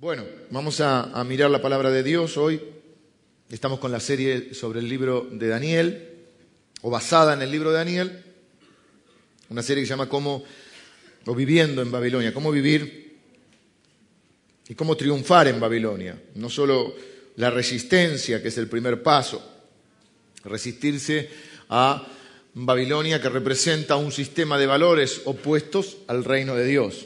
[0.00, 2.62] Bueno, vamos a, mirar la palabra de Dios hoy.
[3.50, 6.08] Estamos con la serie sobre el libro de Daniel,
[6.82, 8.24] o basada en el libro de Daniel,
[9.48, 10.44] una serie que se llama Cómo,
[11.26, 13.18] o Viviendo en Babilonia, cómo vivir
[14.68, 16.16] y cómo triunfar en Babilonia.
[16.36, 16.94] No solo
[17.34, 19.42] la resistencia, que es el primer paso,
[20.44, 21.28] resistirse
[21.70, 22.06] a
[22.54, 27.04] Babilonia que representa un sistema de valores opuestos al reino de Dios.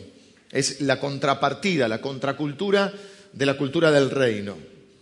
[0.53, 2.93] Es la contrapartida, la contracultura
[3.33, 4.57] de la cultura del reino.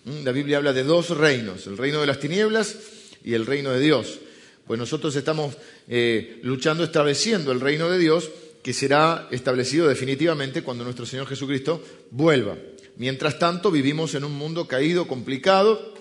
[0.04, 0.24] ¿Mm?
[0.24, 2.76] La Biblia habla de dos reinos, el reino de las tinieblas
[3.24, 4.20] y el reino de Dios.
[4.66, 5.56] Pues nosotros estamos
[5.88, 8.30] eh, luchando, estableciendo el reino de Dios
[8.62, 12.56] que será establecido definitivamente cuando nuestro Señor Jesucristo vuelva.
[12.96, 15.94] Mientras tanto, vivimos en un mundo caído, complicado,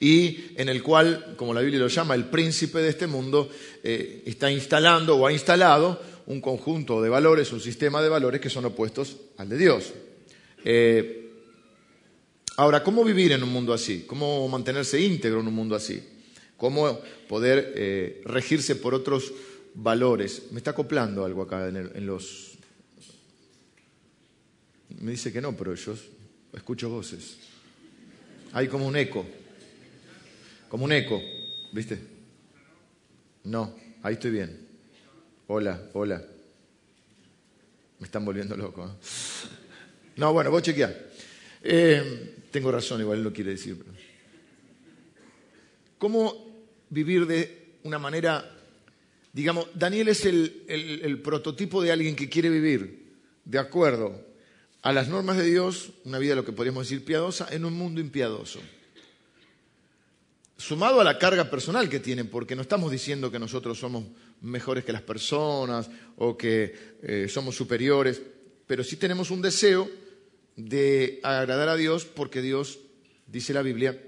[0.00, 3.48] y en el cual, como la Biblia lo llama, el príncipe de este mundo
[3.82, 8.50] eh, está instalando o ha instalado un conjunto de valores, un sistema de valores que
[8.50, 9.92] son opuestos al de Dios.
[10.64, 11.30] Eh,
[12.56, 14.04] ahora, ¿cómo vivir en un mundo así?
[14.06, 16.02] ¿Cómo mantenerse íntegro en un mundo así?
[16.56, 19.32] ¿Cómo poder eh, regirse por otros
[19.74, 20.44] valores?
[20.50, 22.58] Me está acoplando algo acá en, los...
[25.00, 25.94] Me dice que no, pero yo
[26.52, 27.36] escucho voces.
[28.52, 29.24] Hay como un eco.
[30.68, 31.22] Como un eco,
[31.72, 32.00] ¿viste?
[33.44, 34.65] No, ahí estoy bien.
[35.48, 36.20] Hola, hola.
[38.00, 38.84] Me están volviendo loco.
[38.84, 39.06] ¿eh?
[40.16, 40.92] No, bueno, vos chequear.
[41.62, 43.76] Eh, tengo razón, igual lo quiere decir.
[45.98, 48.56] ¿Cómo vivir de una manera,
[49.32, 53.06] digamos, Daniel es el prototipo de alguien que quiere vivir
[53.44, 54.20] de acuerdo
[54.82, 58.00] a las normas de Dios, una vida lo que podríamos decir piadosa, en un mundo
[58.00, 58.60] impiadoso
[60.56, 64.04] sumado a la carga personal que tienen, porque no estamos diciendo que nosotros somos
[64.40, 68.20] mejores que las personas o que eh, somos superiores,
[68.66, 69.88] pero sí tenemos un deseo
[70.56, 72.78] de agradar a Dios porque Dios,
[73.26, 74.00] dice la Biblia,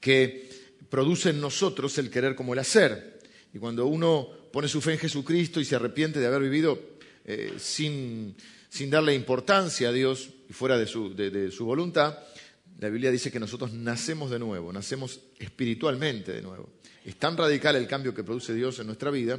[0.00, 0.48] que
[0.88, 3.20] produce en nosotros el querer como el hacer.
[3.52, 6.78] Y cuando uno pone su fe en Jesucristo y se arrepiente de haber vivido
[7.24, 8.34] eh, sin,
[8.88, 12.18] darle importancia a Dios y fuera de su voluntad,
[12.80, 16.70] la Biblia dice que nosotros nacemos de nuevo, nacemos espiritualmente de nuevo.
[17.04, 19.38] Es tan radical el cambio que produce Dios en nuestra vida,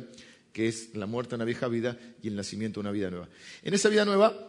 [0.53, 3.29] que es la muerte de una vieja vida y el nacimiento de una vida nueva.
[3.63, 4.47] En esa vida nueva,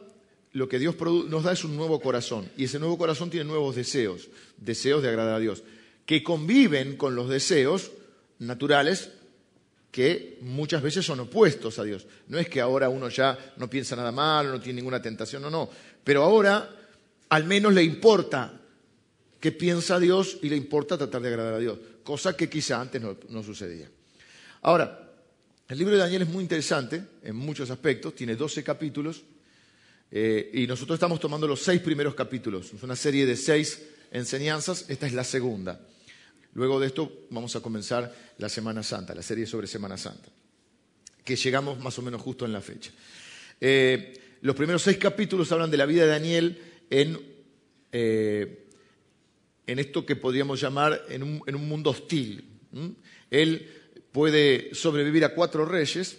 [0.53, 3.76] lo que Dios nos da es un nuevo corazón, y ese nuevo corazón tiene nuevos
[3.76, 5.62] deseos, deseos de agradar a Dios,
[6.04, 7.92] que conviven con los deseos
[8.41, 9.10] naturales
[9.91, 12.06] que muchas veces son opuestos a Dios.
[12.28, 15.50] No es que ahora uno ya no piensa nada mal, no tiene ninguna tentación, no,
[15.50, 15.70] no.
[16.04, 16.76] Pero ahora
[17.30, 18.59] al menos le importa
[19.42, 23.03] qué piensa Dios y le importa tratar de agradar a Dios, cosa que quizá antes
[23.03, 23.91] no, sucedía.
[24.62, 25.12] Ahora,
[25.66, 29.25] el libro de Daniel es muy interesante en muchos aspectos, tiene 12 capítulos
[30.12, 32.72] eh, y nosotros estamos tomando los seis primeros capítulos.
[32.72, 33.82] Es una serie de seis
[34.12, 35.80] enseñanzas, esta es la segunda.
[36.54, 40.28] Luego de esto vamos a comenzar la Semana Santa, la serie sobre Semana Santa,
[41.24, 42.92] que llegamos más o menos justo en la fecha.
[43.60, 47.19] Eh, los primeros seis capítulos hablan de la vida de Daniel en
[47.91, 48.61] eh,
[49.72, 52.44] en esto que podríamos llamar en un, mundo hostil.
[53.31, 53.69] Él
[54.12, 56.19] puede sobrevivir a cuatro reyes,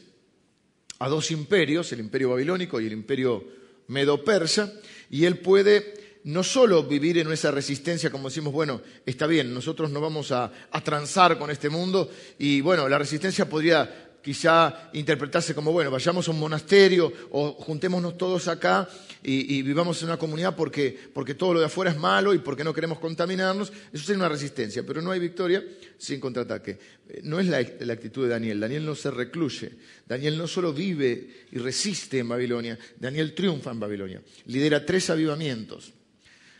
[0.99, 3.43] a dos imperios, el imperio babilónico y el imperio
[3.87, 4.73] medo-persa,
[5.09, 9.91] y él puede no solo vivir en esa resistencia, como decimos, bueno, está bien, nosotros
[9.91, 12.09] no vamos a, a transar con este mundo,
[12.39, 18.17] y bueno, la resistencia podría quizá interpretarse como, bueno, vayamos a un monasterio o juntémonos
[18.17, 18.87] todos acá
[19.21, 22.63] y, vivamos en una comunidad porque, porque, todo lo de afuera es malo y porque
[22.63, 23.71] no queremos contaminarnos.
[23.91, 25.63] Eso sería una resistencia, pero no hay victoria
[25.97, 26.79] sin contraataque.
[27.09, 28.59] Eh, no es la, la actitud de Daniel.
[28.59, 29.71] Daniel no se recluye.
[30.07, 34.21] Daniel no solo vive y resiste en Babilonia, Daniel triunfa en Babilonia.
[34.45, 35.91] Lidera tres avivamientos.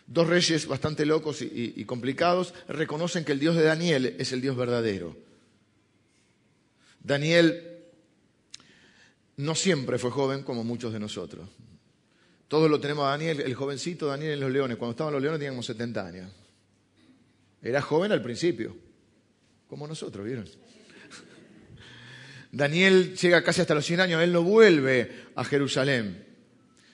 [0.06, 4.58] Dos reyes bastante locos y complicados reconocen que el Dios de Daniel es el Dios
[4.58, 5.16] verdadero
[7.04, 7.74] Daniel
[9.38, 11.50] no siempre fue joven como muchos de nosotros.
[12.48, 14.78] Todos lo tenemos a Daniel, el jovencito Daniel en los leones.
[14.78, 16.32] Cuando estaban los leones teníamos 70 años.
[17.62, 18.76] Era joven al principio,
[19.68, 20.46] como nosotros, ¿vieron?
[22.52, 26.33] Daniel llega casi hasta los 100 años, él no vuelve a Jerusalén.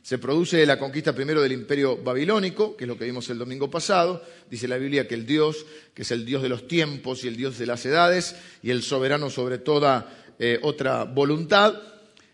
[0.10, 3.70] Se produce la conquista primero del imperio babilónico, que es lo que vimos el domingo
[3.70, 4.24] pasado.
[4.50, 7.36] Dice la Biblia que el Dios, que es el Dios de los tiempos y el
[7.36, 11.76] Dios de las edades y el soberano sobre toda eh, otra voluntad,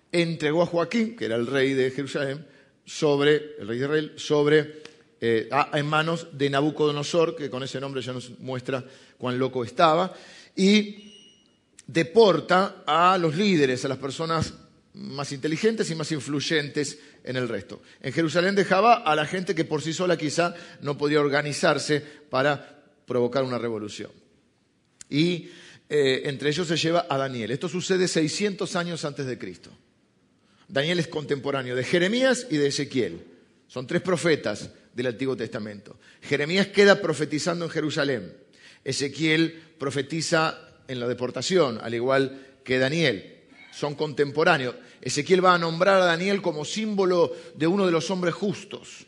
[0.10, 2.48] entregó a Joaquín, que era el rey de Jerusalén,
[2.86, 4.82] sobre, el rey de Israel, sobre,
[5.20, 8.86] eh, en manos de Nabucodonosor, que con ese nombre ya nos muestra
[9.18, 10.14] cuán loco estaba,
[10.56, 11.14] y
[11.86, 14.54] deporta a los líderes, a las personas
[14.96, 17.82] más inteligentes y más influyentes en el resto.
[18.02, 22.84] En Jerusalén dejaba a la gente que por sí sola quizá no podía organizarse para
[23.06, 24.12] provocar una revolución.
[25.10, 25.50] Y
[25.90, 27.52] eh, entre ellos se lleva a Daniel.
[27.52, 29.72] Esto sucede 600 años antes de Cristo.
[30.68, 33.24] Daniel es contemporáneo de Jeremías y de Ezequiel.
[33.68, 36.00] Son tres profetas del Antiguo Testamento.
[36.22, 38.34] Jeremías queda profetizando en Jerusalén.
[38.84, 43.44] Ezequiel profetiza en la deportación, al igual que Daniel.
[43.72, 44.76] Son contemporáneos.
[45.06, 49.06] Ezequiel va a nombrar a Daniel como símbolo de uno de los hombres justos.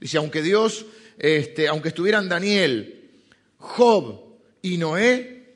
[0.00, 0.84] Dice, aunque Dios,
[1.16, 3.08] este, aunque estuvieran Daniel,
[3.56, 4.20] Job
[4.62, 5.54] y Noé,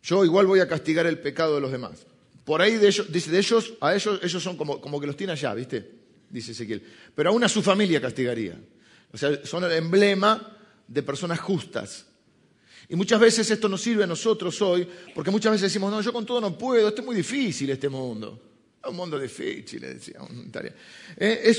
[0.00, 2.06] yo igual voy a castigar el pecado de los demás.
[2.44, 5.16] Por ahí de ellos, dice, de ellos, a ellos, ellos son como, como que los
[5.16, 5.98] tiene allá, ¿viste?
[6.30, 6.80] Dice Ezequiel.
[7.16, 8.56] Pero aún a su familia castigaría.
[9.12, 12.06] O sea, son el emblema de personas justas.
[12.88, 16.12] Y muchas veces esto nos sirve a nosotros hoy, porque muchas veces decimos, no, yo
[16.12, 18.47] con todo no puedo, esto es muy difícil este mundo.
[18.88, 20.20] Un mundo difícil, decía
[21.16, 21.54] eh,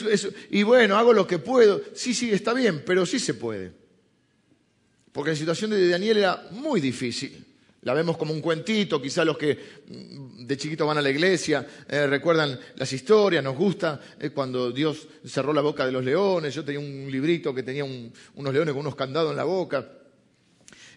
[0.52, 1.82] y bueno, hago lo que puedo.
[1.94, 3.72] Sí, sí, está bien, pero sí se puede.
[5.12, 7.46] Porque la situación de Daniel era muy difícil.
[7.84, 11.66] La vemos como un cuentito, quizá los que mm, de chiquitos van a la iglesia
[11.88, 16.54] eh, recuerdan las historias, nos gusta eh, cuando Dios cerró la boca de los leones,
[16.54, 19.88] yo tenía un librito que tenía unos leones con unos candados en la boca,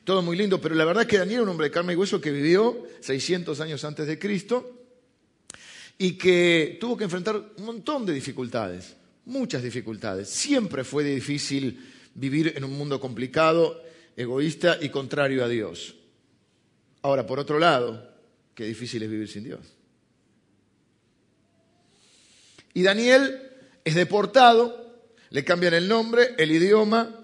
[0.03, 1.97] todo muy lindo, pero la verdad es que Daniel era un hombre de carne y
[1.97, 4.82] hueso que vivió 600 años antes de Cristo
[6.03, 8.97] y que tuvo que enfrentar un montón de dificultades,
[9.27, 10.29] muchas dificultades.
[10.29, 11.79] Siempre fue difícil
[12.17, 13.81] vivir en un mundo complicado,
[14.17, 15.95] egoísta y contrario a Dios.
[17.03, 18.17] Ahora, por otro lado,
[18.53, 19.61] qué difícil es vivir sin Dios.
[22.75, 23.41] Y Daniel
[23.85, 27.15] es deportado, le cambian el nombre, el idioma,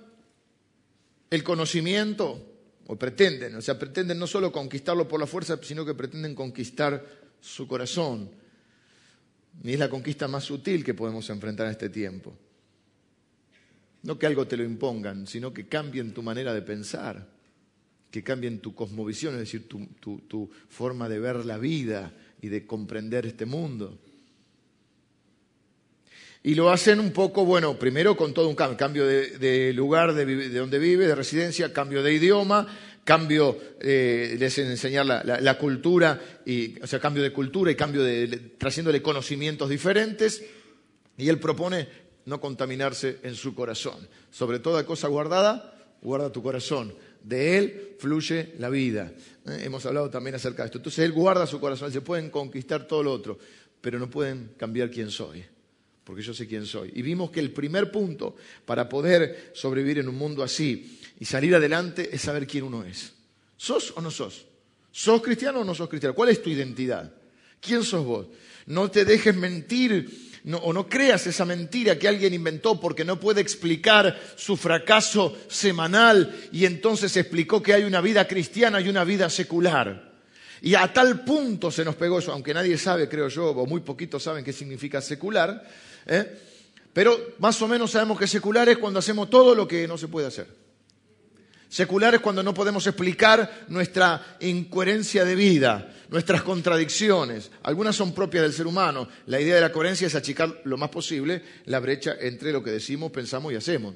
[1.31, 2.47] el conocimiento,
[2.87, 7.05] o pretenden, o sea, pretenden no solo conquistarlo por la fuerza, sino que pretenden conquistar
[7.41, 8.38] su corazón.
[9.63, 12.37] Y es la conquista más sutil que podemos enfrentar en este tiempo.
[14.03, 17.39] No que algo te lo impongan, sino que cambien tu manera de pensar
[18.11, 23.27] que cambien tu cosmovisión, es decir, tu, forma de ver la vida y de comprender
[23.27, 23.99] este mundo.
[26.43, 30.49] Y lo hacen un poco, bueno, primero con todo un cambio, cambio de, lugar de,
[30.51, 32.67] donde vive, de residencia, cambio de idioma,
[33.09, 38.27] cambio, eh, les enseñar la, cultura, y, o sea, cambio de cultura y cambio de,
[38.59, 40.45] trayéndole conocimientos diferentes.
[41.17, 41.89] Y él propone
[42.27, 44.07] no contaminarse en su corazón.
[44.31, 49.11] Sobre toda cosa guardada, guarda tu corazón de Él fluye la vida.
[49.47, 50.79] Eh, hemos hablado también acerca de esto.
[50.79, 53.39] Entonces Él guarda su corazón, se pueden conquistar todo lo otro,
[53.81, 55.43] pero no pueden cambiar quién soy,
[56.05, 56.93] porque yo sé quién soy.
[56.95, 61.55] Y vimos que el primer punto para poder sobrevivir en un mundo así y salir
[61.55, 63.13] adelante es saber quién uno es.
[63.57, 64.47] ¿Sos o no sos?
[64.93, 66.15] ¿Sos cristiano o no sos cristiano?
[66.15, 67.13] ¿Cuál es tu identidad?
[67.61, 68.27] ¿Quién sos vos?
[68.67, 70.29] No te dejes mentir
[70.63, 76.35] o no creas esa mentira que alguien inventó porque no puede explicar su fracaso semanal
[76.53, 80.09] y entonces explicó que hay una vida cristiana y una vida secular.
[80.61, 83.81] Y a tal punto se nos pegó eso, aunque nadie sabe, creo yo, o muy
[83.81, 85.69] poquitos saben qué significa secular,
[86.07, 86.39] ¿eh?
[86.93, 90.09] pero más o menos sabemos que secular es cuando hacemos todo lo que no se
[90.09, 90.68] puede hacer.
[91.69, 97.51] Secular es cuando no podemos explicar nuestra incoherencia de vida, nuestras contradicciones.
[97.63, 99.07] Algunas son propias del ser humano.
[99.27, 102.71] La idea de la coherencia es achicar lo más posible la brecha entre lo que
[102.71, 103.95] decimos, pensamos y hacemos.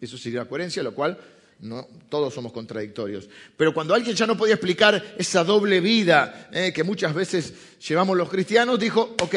[0.00, 1.18] Eso sería la coherencia, lo cual
[1.60, 3.26] no, todos somos contradictorios.
[3.56, 7.54] Pero cuando alguien ya no podía explicar esa doble vida eh, que muchas veces
[7.88, 9.34] llevamos los cristianos, dijo, ok,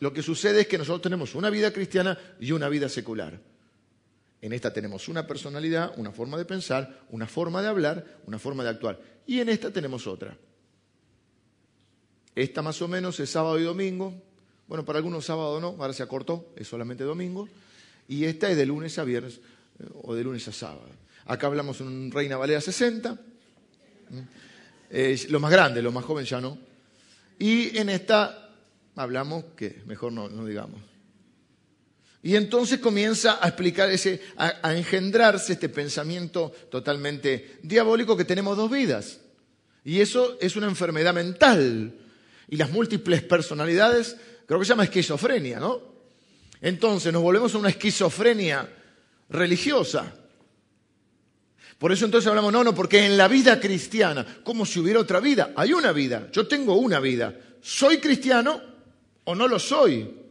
[0.00, 3.51] lo que sucede es que nosotros tenemos una vida cristiana y una vida secular.
[4.42, 8.64] En esta tenemos una personalidad, una forma de pensar, una forma de hablar, una forma
[8.64, 9.00] de actuar.
[9.24, 10.36] Y en esta tenemos otra.
[12.34, 14.12] Esta más o menos es sábado y domingo.
[14.66, 17.48] Bueno, para algunos sábado no, ahora se acortó, es solamente domingo.
[18.08, 19.40] Y esta es de lunes a viernes
[19.78, 20.88] eh, o de lunes a sábado.
[21.26, 23.16] Acá hablamos un Reina Valera 60.
[25.28, 26.58] lo más grande, lo más joven ya no.
[27.38, 28.50] Y en esta
[28.96, 30.91] hablamos que mejor no, no digamos.
[32.22, 38.70] Y entonces comienza a explicar ese, a, engendrarse este pensamiento totalmente diabólico que tenemos dos
[38.70, 39.18] vidas.
[39.84, 41.92] Y eso es una enfermedad mental.
[42.48, 45.80] Y las múltiples personalidades, creo que se llama esquizofrenia, ¿no?
[46.60, 48.68] Entonces nos volvemos a una esquizofrenia
[49.28, 50.14] religiosa.
[51.76, 55.18] Por eso entonces hablamos, no, no, porque en la vida cristiana, como si hubiera otra
[55.18, 57.36] vida, hay una vida, yo tengo una vida.
[57.60, 58.60] ¿Soy cristiano
[59.24, 60.21] o no lo soy?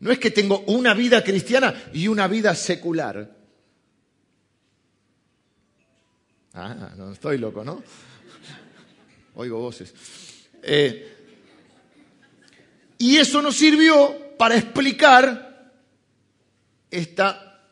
[0.00, 3.36] No es que tengo una vida cristiana y una vida secular.
[6.54, 7.82] Ah, no estoy loco, ¿no?
[9.34, 9.94] Oigo voces.
[10.62, 11.14] Eh,
[12.98, 15.72] Y eso nos sirvió para explicar
[16.90, 17.62] esta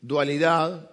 [0.00, 0.90] dualidad,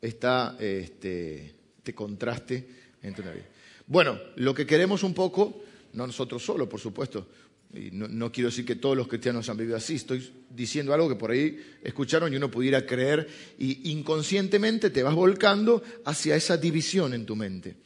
[0.00, 2.68] esta, este, este contraste
[3.02, 3.44] entre una vida.
[3.86, 7.28] Bueno, lo que queremos un poco, no nosotros solos, por supuesto,
[7.72, 11.14] y no, quiero decir que todos los cristianos han vivido así, estoy diciendo algo que
[11.14, 17.14] por ahí escucharon y uno pudiera creer y inconscientemente te vas volcando hacia esa división
[17.14, 17.76] en tu mente.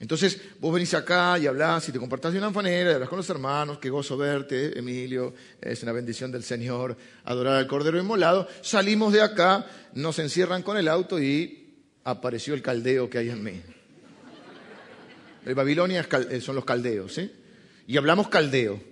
[0.00, 3.18] Entonces vos venís acá y hablás y te compartás de una manera, y hablas con
[3.18, 8.48] los hermanos, qué gozo verte, Emilio, es una bendición del Señor, adorar al Cordero Inmolado.
[8.62, 9.64] Salimos de acá,
[9.94, 13.62] nos encierran con el auto y apareció el caldeo que hay en mí.
[15.46, 17.30] El Babilonia eh, son los caldeos, ¿sí?
[17.86, 18.91] Y hablamos caldeo.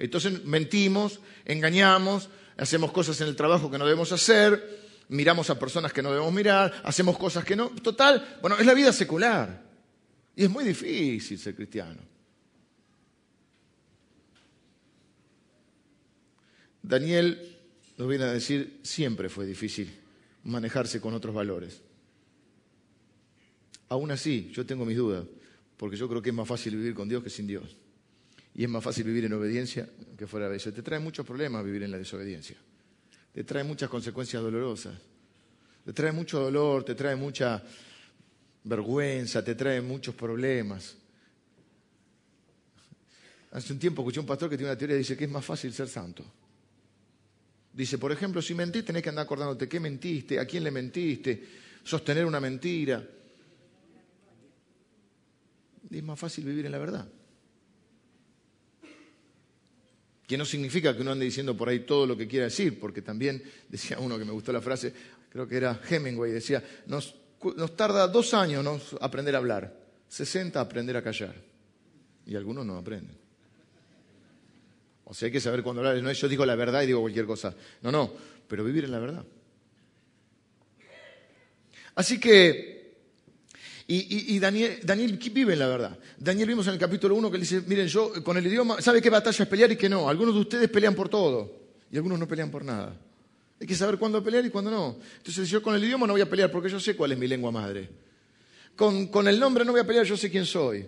[0.00, 5.92] Entonces mentimos, engañamos, hacemos cosas en el trabajo que no debemos hacer, miramos a personas
[5.92, 7.68] que no debemos mirar, hacemos cosas que no.
[7.68, 9.62] Total, bueno, es la vida secular.
[10.34, 12.00] Y es muy difícil ser cristiano.
[16.82, 17.58] Daniel
[17.98, 19.94] nos viene a decir, siempre fue difícil
[20.44, 21.82] manejarse con otros valores.
[23.90, 25.26] Aún así, yo tengo mis dudas,
[25.76, 27.76] porque yo creo que es más fácil vivir con Dios que sin Dios.
[28.54, 29.88] Y es más fácil vivir en obediencia
[30.18, 30.72] que fuera de eso.
[30.72, 32.56] Te trae muchos problemas vivir en la desobediencia.
[33.32, 34.94] Te trae muchas consecuencias dolorosas.
[35.84, 37.62] Te trae mucho dolor, te trae mucha
[38.64, 40.96] vergüenza, te trae muchos problemas.
[43.52, 45.44] Hace un tiempo escuché un pastor que tiene una teoría y dice que es más
[45.44, 46.24] fácil ser santo.
[47.72, 51.44] Dice, por ejemplo, si mentís tenés que andar acordándote qué mentiste, a quién le mentiste,
[51.82, 53.04] sostener una mentira.
[55.90, 57.08] Es más fácil vivir en la verdad.
[60.30, 63.02] Que no significa que uno ande diciendo por ahí todo lo que quiera decir, porque
[63.02, 64.94] también decía uno que me gustó la frase,
[65.28, 67.16] creo que era Hemingway, decía, nos,
[67.74, 71.34] tarda dos años aprender a hablar, 60 aprender a callar,
[72.26, 73.18] y algunos no aprenden.
[75.02, 77.00] O sea, hay que saber cuándo hablar, no es yo digo la verdad y digo
[77.00, 78.14] cualquier cosa, no, no,
[78.46, 79.24] pero vivir en la verdad.
[81.96, 82.79] Así que
[83.92, 85.98] y, Daniel, Daniel, vive en la verdad.
[86.16, 89.02] Daniel vimos en el capítulo 1 que le dice, miren, yo con el idioma, ¿sabe
[89.02, 90.08] qué batalla es pelear y qué no?
[90.08, 91.58] Algunos de ustedes pelean por todo
[91.90, 92.96] y algunos no pelean por nada.
[93.60, 94.96] Hay que saber cuándo pelear y cuándo no.
[95.16, 97.26] Entonces yo con el idioma no voy a pelear porque yo sé cuál es mi
[97.26, 97.90] lengua madre.
[98.76, 100.86] Con, el nombre no voy a pelear, yo sé quién soy.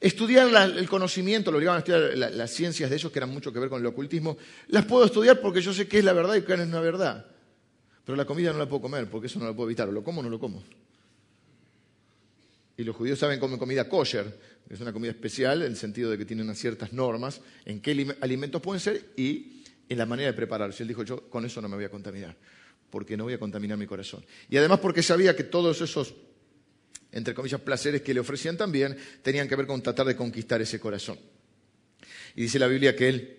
[0.00, 3.58] Estudiar el conocimiento, lo obligaban a estudiar las ciencias de ellos que eran mucho que
[3.58, 4.38] ver con el ocultismo,
[4.68, 7.26] las puedo estudiar porque yo sé qué es la verdad y qué es una verdad.
[8.06, 9.88] Pero la comida no la puedo comer porque eso no lo puedo evitar.
[9.88, 10.62] Lo como o no lo como.
[12.76, 14.26] Y los judíos saben comer comida kosher,
[14.66, 17.80] que es una comida especial en el sentido de que tiene unas ciertas normas en
[17.80, 20.82] qué alimentos pueden ser y en la manera de prepararse.
[20.82, 22.36] Él dijo, yo con eso no me voy a contaminar,
[22.90, 24.24] porque no voy a contaminar mi corazón.
[24.48, 26.14] Y además porque sabía que todos esos,
[27.12, 30.80] entre comillas, placeres que le ofrecían también tenían que ver con tratar de conquistar ese
[30.80, 31.18] corazón.
[32.34, 33.36] Y dice la Biblia que él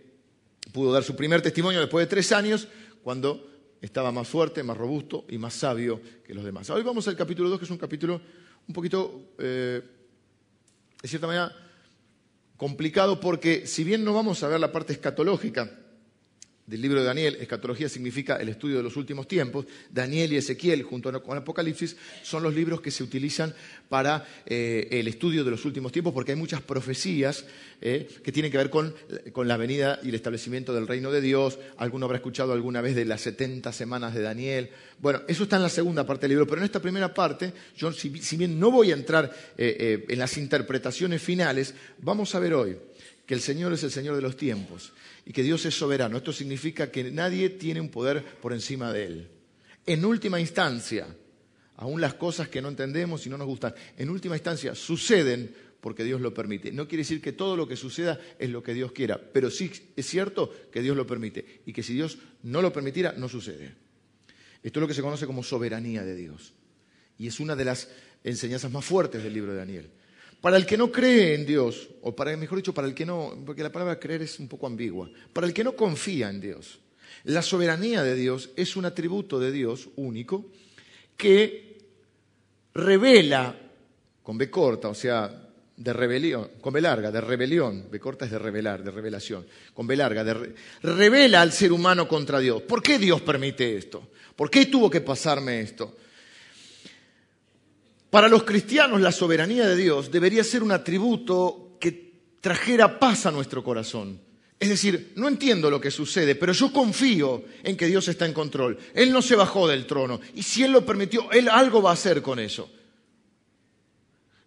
[0.72, 2.70] pudo dar su primer testimonio después de tres años,
[3.04, 3.52] cuando
[3.82, 6.70] estaba más fuerte, más robusto y más sabio que los demás.
[6.70, 8.22] Hoy vamos al capítulo 2, que es un capítulo
[8.68, 9.82] un poquito, eh,
[11.02, 11.56] de cierta manera,
[12.58, 15.85] complicado porque si bien no vamos a ver la parte escatológica,
[16.68, 20.82] del libro de Daniel, escatología significa el estudio de los últimos tiempos, Daniel y Ezequiel
[20.82, 23.54] junto con Apocalipsis son los libros que se utilizan
[23.88, 27.46] para eh, el estudio de los últimos tiempos porque hay muchas profecías
[27.82, 28.96] eh, que tienen que ver con,
[29.48, 31.60] la venida y el establecimiento del reino de Dios.
[31.78, 34.70] Alguno habrá escuchado alguna vez de las 70 semanas de Daniel.
[35.00, 37.92] Bueno, eso está en la segunda parte del libro, pero en esta primera parte, yo
[37.92, 42.78] si, bien no voy a entrar eh, en las interpretaciones finales, vamos a ver hoy
[43.28, 44.94] que el Señor es el Señor de los tiempos
[45.26, 46.18] y que Dios es soberano.
[46.18, 49.28] Esto significa que nadie tiene un poder por encima de Él.
[49.86, 51.08] En última instancia,
[51.78, 56.04] aún las cosas que no entendemos y no nos gustan, en última instancia suceden porque
[56.04, 56.72] Dios lo permite.
[56.72, 59.72] No quiere decir que todo lo que suceda es lo que Dios quiera, pero sí
[59.96, 63.76] es cierto que Dios lo permite y que si Dios no lo permitiera, no sucede.
[64.64, 66.54] Esto es lo que se conoce como soberanía de Dios.
[67.20, 67.90] Y es una de las
[68.24, 69.90] enseñanzas más fuertes del libro de Daniel.
[70.46, 73.34] Para el que no cree en Dios, o para, mejor dicho, para el que no,
[73.44, 76.78] porque la palabra creer es un poco ambigua, para el que no confía en Dios,
[77.24, 80.46] la soberanía de Dios es un atributo de Dios único
[81.18, 81.80] que
[82.76, 83.58] revela,
[84.22, 88.32] con B corta, o sea, de rebelión, con B larga, de rebelión, B corta es
[88.32, 92.62] de revelar, de revelación, con B larga, de revela al ser humano contra Dios.
[92.62, 94.10] ¿Por qué Dios permite esto?
[94.36, 95.98] ¿Por qué tuvo que pasarme esto?
[98.10, 103.32] Para los cristianos la soberanía de Dios debería ser un atributo que trajera paz a
[103.32, 104.22] nuestro corazón.
[104.60, 108.34] Es decir, no entiendo lo que sucede, pero yo confío en que Dios está en
[108.34, 108.78] control.
[108.94, 111.94] Él no se bajó del trono y si Él lo permitió, Él algo va a
[111.94, 112.70] hacer con eso.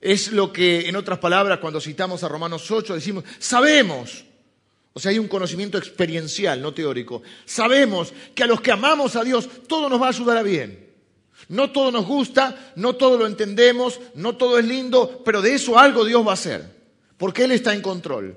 [0.01, 4.25] Es lo que, en otras palabras, cuando citamos a Romanos 8, decimos, sabemos.
[4.93, 7.23] O sea, hay un conocimiento experiencial, no teórico.
[7.45, 10.88] Sabemos que a los que amamos a Dios, todo nos va a ayudar a bien.
[11.49, 15.79] No todo nos gusta, no todo lo entendemos, no todo es lindo, pero de eso
[15.79, 16.65] algo Dios va a hacer,
[17.17, 18.37] porque Él está en control.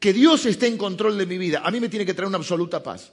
[0.00, 2.38] Que Dios esté en control de mi vida, a mí me tiene que traer una
[2.38, 3.12] absoluta paz.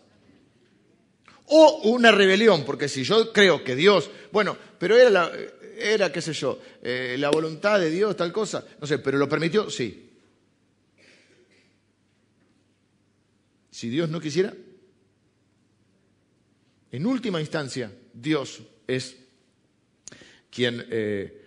[1.51, 5.31] O una rebelión, porque si yo creo que Dios, bueno, pero era, la,
[5.77, 9.29] era qué sé yo, eh, la voluntad de Dios, tal cosa, no sé, pero lo
[9.29, 10.09] permitió, sí.
[13.69, 14.53] Si Dios no quisiera,
[16.91, 19.15] en última instancia, Dios es
[20.49, 21.41] quien eh,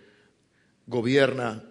[0.87, 1.63] gobierna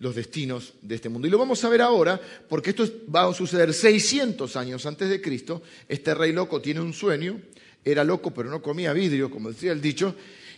[0.00, 1.28] los destinos de este mundo.
[1.28, 2.84] Y lo vamos a ver ahora, porque esto
[3.14, 5.62] va a suceder 600 años antes de Cristo.
[5.88, 7.40] Este rey loco tiene un sueño,
[7.84, 10.16] era loco pero no comía vidrio, como decía el dicho,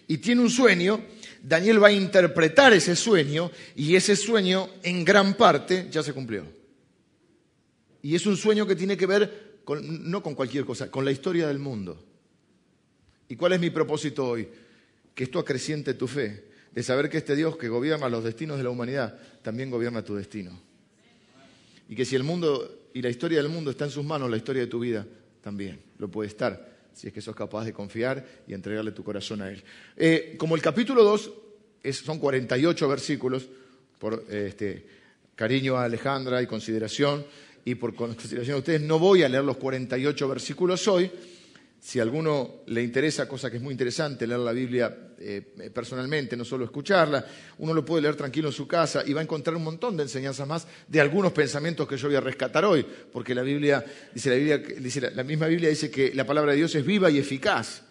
[0.09, 1.05] y tiene un sueño.
[1.43, 6.47] Daniel va a interpretar ese sueño y ese sueño en gran parte ya se cumplió.
[8.01, 11.49] Y es un sueño que tiene que ver no con cualquier cosa, con la historia
[11.49, 12.05] del mundo.
[13.29, 14.49] ¿Y cuál es mi propósito hoy?
[15.15, 18.65] Que esto acreciente tu fe, de saber que este Dios que gobierna los destinos de
[18.65, 20.59] la humanidad también gobierna tu destino.
[21.89, 24.37] Y que si el mundo y la historia del mundo está en sus manos, la
[24.37, 25.07] historia de tu vida
[25.43, 29.43] también lo puede estar, si es que sos capaz de confiar y entregarle tu corazón
[29.43, 29.63] a Él.
[29.97, 31.33] Eh, como el capítulo 2
[31.93, 33.49] son 48 versículos,
[33.99, 34.87] por este,
[35.35, 37.25] cariño a Alejandra y consideración,
[37.65, 41.11] y por consideración de ustedes, no voy a leer los 48 versículos hoy,
[41.83, 45.43] si a alguno le interesa, cosa que es muy interesante, leer la Biblia eh,
[45.75, 47.27] personalmente, no solo escucharla,
[47.59, 50.05] uno lo puede leer tranquilo en su casa y va a encontrar un montón de
[50.05, 53.85] enseñanzas más de algunos pensamientos que yo voy a rescatar hoy, porque la Biblia,
[54.15, 57.11] dice la, Biblia, dice la misma Biblia dice que la palabra de Dios es viva
[57.11, 57.83] y eficaz.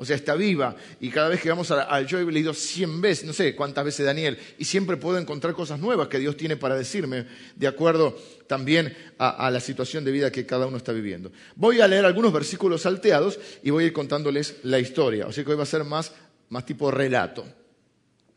[0.00, 0.76] O sea, está viva.
[1.00, 4.06] Y cada vez que vamos al yo he leído cien veces, no sé cuántas veces
[4.06, 7.26] Daniel, y siempre puedo encontrar cosas nuevas que Dios tiene para decirme,
[7.56, 11.32] de acuerdo también a, la situación de vida que cada uno está viviendo.
[11.56, 15.26] Voy a leer algunos versículos salteados y voy a ir contándoles la historia.
[15.26, 16.12] O sea que hoy va a ser más,
[16.48, 17.44] más tipo relato.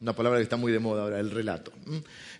[0.02, 1.72] Una palabra que está muy de moda ahora, el relato.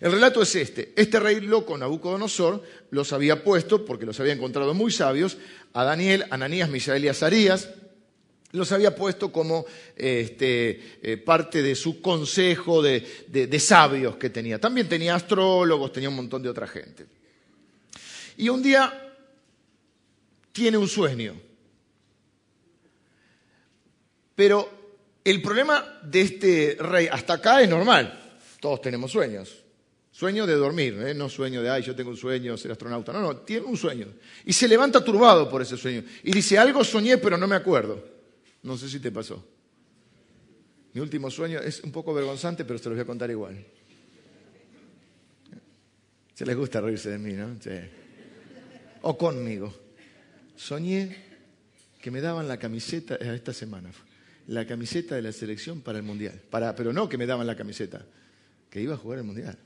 [0.00, 0.92] El relato es este.
[0.96, 5.38] Este rey loco, Nabucodonosor, los había puesto, porque los había encontrado muy sabios,
[5.72, 7.70] a Daniel, Ananías, Misael y Azarías,
[8.52, 9.64] los había puesto como
[9.96, 14.60] este, eh, parte de su consejo de, sabios que tenía.
[14.60, 17.06] También tenía astrólogos, tenía un montón de otra gente.
[18.36, 19.14] Y un día
[20.52, 21.34] tiene un sueño.
[24.34, 24.68] Pero
[25.24, 28.38] el problema de este rey hasta acá es normal.
[28.60, 29.62] Todos tenemos sueños.
[30.10, 31.14] Sueño de dormir, ¿eh?
[31.14, 33.12] no sueño de, ay, yo tengo un sueño, ser astronauta.
[33.12, 34.08] No, no, tiene un sueño.
[34.44, 36.04] Y se levanta turbado por ese sueño.
[36.22, 38.12] Y dice, algo soñé, pero no me acuerdo.
[38.62, 39.44] No sé si te pasó.
[40.94, 43.64] Mi último sueño es un poco vergonzante, pero se los voy a contar igual.
[46.34, 47.56] Se les gusta reírse de mí, ¿no?
[47.60, 47.70] Sí.
[49.02, 49.72] O conmigo.
[50.56, 51.16] Soñé
[52.00, 53.90] que me daban la camiseta, eh, esta semana,
[54.48, 56.40] la camiseta de la selección para el Mundial.
[56.50, 58.04] Para, pero no que me daban la camiseta,
[58.68, 59.56] que iba a jugar el Mundial.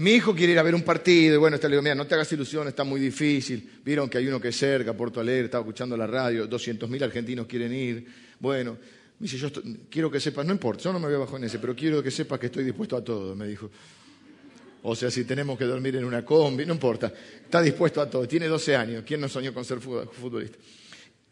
[0.00, 2.06] Mi hijo quiere ir a ver un partido y bueno, está, le digo, mira, no
[2.06, 3.80] te hagas ilusión, está muy difícil.
[3.84, 7.46] Vieron que hay uno que es cerca, Porto Alegre, estaba escuchando la radio, 200.000 argentinos
[7.46, 8.06] quieren ir.
[8.38, 8.78] Bueno,
[9.18, 9.50] me dice, yo
[9.90, 12.10] quiero que sepas, no importa, yo no me voy abajo en ese, pero quiero que
[12.10, 13.70] sepas que estoy dispuesto a todo, me dijo.
[14.84, 17.12] O sea, si tenemos que dormir en una combi, no importa,
[17.44, 18.26] está dispuesto a todo.
[18.26, 20.56] Tiene 12 años, ¿quién no soñó con ser futbolista?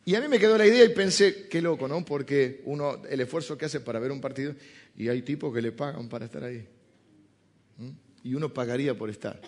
[0.05, 2.05] Y a mí me quedó la idea y pensé, qué loco, ¿no?
[2.05, 4.55] Porque uno, el esfuerzo que hace para ver un partido,
[4.95, 6.67] y hay tipos que le pagan para estar ahí.
[7.79, 8.08] ¿Mm?
[8.29, 9.41] Y uno pagaría por estar.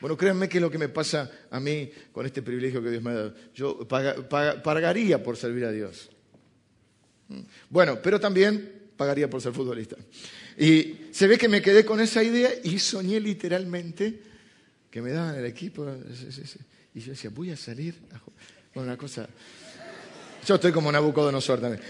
[0.00, 3.02] Bueno, créanme que es lo que me pasa a mí con este privilegio que Dios
[3.02, 3.34] me ha dado.
[3.52, 6.08] Yo pagaría por servir a Dios.
[7.68, 9.96] Bueno, pero también pagaría por ser futbolista.
[10.56, 14.22] Y se ve que me quedé con esa idea y soñé literalmente
[14.88, 15.84] que me daban el equipo.
[16.94, 17.96] Y yo decía, voy a salir
[18.74, 19.28] a una cosa.
[20.46, 21.82] Yo estoy como Nabucodonosor también.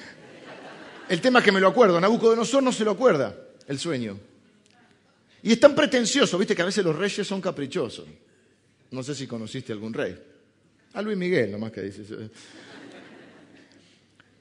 [1.11, 2.01] El tema es que me lo acuerdo.
[2.01, 4.32] Nabucodonosor no se lo acuerda, el sueño.
[5.43, 8.07] Y es tan pretencioso, viste que a veces los reyes son caprichosos.
[8.93, 10.17] No sé si conociste algún rey.
[10.95, 12.07] A Luis Miguel, nomás que dices.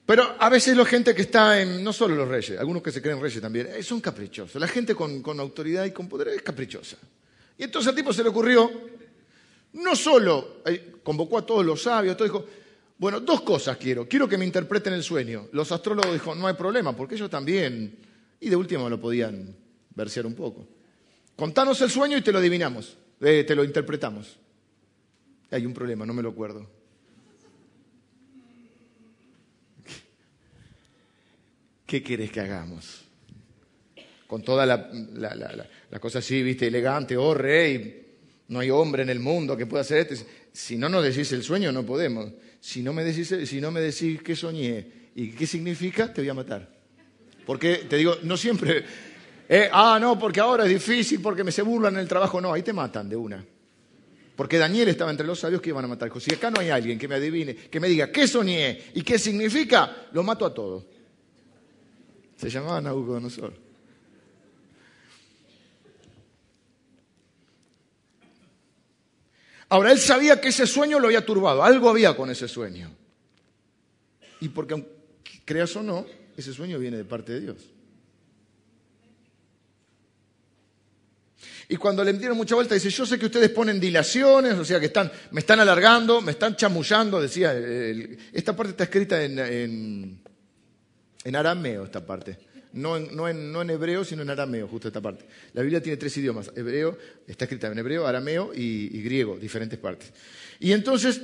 [0.04, 3.00] Pero a veces la gente que está en, no solo los reyes, algunos que se
[3.00, 4.60] creen reyes también, eh, son caprichosos.
[4.60, 6.98] La gente con, autoridad y con poder es caprichosa.
[7.56, 8.70] Y entonces al tipo se le ocurrió,
[9.74, 12.46] no solo eh, convocó a todos los sabios, todo dijo,
[12.98, 14.06] bueno, dos cosas quiero.
[14.06, 15.48] Quiero que me interpreten el sueño.
[15.52, 17.96] Los astrólogos dijo, no hay problema, porque ellos también,
[18.38, 19.56] y de último lo podían
[19.94, 20.68] versear un poco.
[21.36, 24.38] Contanos el sueño y te lo adivinamos, eh, te lo interpretamos.
[25.50, 26.68] Hay un problema, no me lo acuerdo.
[31.86, 33.02] ¿Qué quieres que hagamos?
[34.32, 38.14] con toda la, la, cosa así, viste, elegante, oh rey,
[38.48, 40.24] no hay hombre en el mundo que pueda hacer esto.
[40.50, 42.32] Si no nos decís el sueño, no podemos.
[42.58, 46.30] Si no me decís, si no me decís qué soñé y qué significa, te voy
[46.30, 46.66] a matar.
[47.44, 48.86] Porque, te digo, no siempre,
[49.48, 52.40] eh, ah, no, porque ahora es difícil, porque me se burlan en el trabajo.
[52.40, 53.44] No, ahí te matan de una.
[54.36, 56.10] Porque Daniel estaba entre los sabios que iban a matar.
[56.20, 59.18] Si acá no hay alguien que me adivine, que me diga qué soñé y qué
[59.18, 60.84] significa, lo mato a todos.
[62.36, 63.52] Se llamaba Nabucodonosor.
[69.68, 72.90] Ahora, él sabía que ese sueño lo había turbado, algo había con ese sueño.
[74.40, 74.84] Y porque,
[75.44, 76.04] creas o no,
[76.36, 77.72] ese sueño viene de parte de Dios.
[81.72, 84.78] Y cuando le dieron mucha vuelta, dice, yo sé que ustedes ponen dilaciones, o sea,
[84.78, 84.92] que
[85.30, 87.54] me están alargando, me están chamullando, decía,
[88.30, 90.20] esta parte está escrita en,
[91.34, 92.36] arameo, esta parte.
[92.74, 95.24] No en, no, en, hebreo, sino en arameo, justo esta parte.
[95.54, 100.12] La Biblia tiene tres idiomas, hebreo, está escrita en hebreo, arameo y, griego, diferentes partes.
[100.60, 101.22] Y entonces,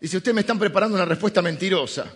[0.00, 2.06] dice, ustedes me están preparando una respuesta mentirosa,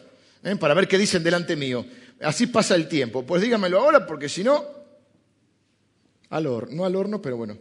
[0.44, 0.54] ¿eh?
[0.54, 1.84] para ver qué dicen delante mío.
[2.20, 3.26] Así pasa el tiempo.
[3.26, 4.81] Pues dígamelo ahora, porque si no,
[6.32, 7.58] al horno, no al horno, pero bueno.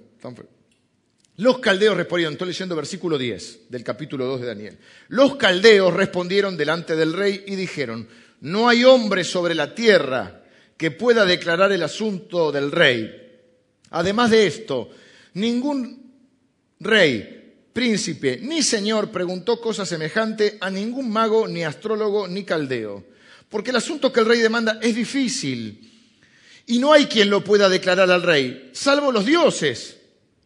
[1.38, 4.78] Los caldeos respondieron, estoy leyendo versículo 10 del capítulo 2 de Daniel.
[5.10, 8.08] Los caldeos respondieron delante del rey y dijeron,
[8.40, 10.44] no hay hombre sobre la tierra
[10.78, 13.12] que pueda declarar el asunto del rey.
[13.90, 14.90] Además de esto,
[15.34, 16.14] ningún
[16.80, 23.04] rey, príncipe ni señor preguntó cosa semejante a ningún mago, ni astrólogo, ni caldeo.
[23.50, 25.91] Porque el asunto que el rey demanda es difícil
[26.66, 29.98] y no hay quien lo pueda declarar al rey, salvo los dioses,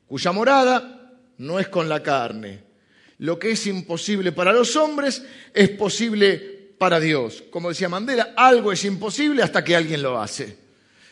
[0.08, 2.64] cuya morada no es con la carne.
[3.20, 5.24] Lo que es imposible para los hombres
[5.54, 7.44] es posible para Dios.
[7.50, 10.58] Como decía Mandela, algo es imposible hasta que alguien lo hace.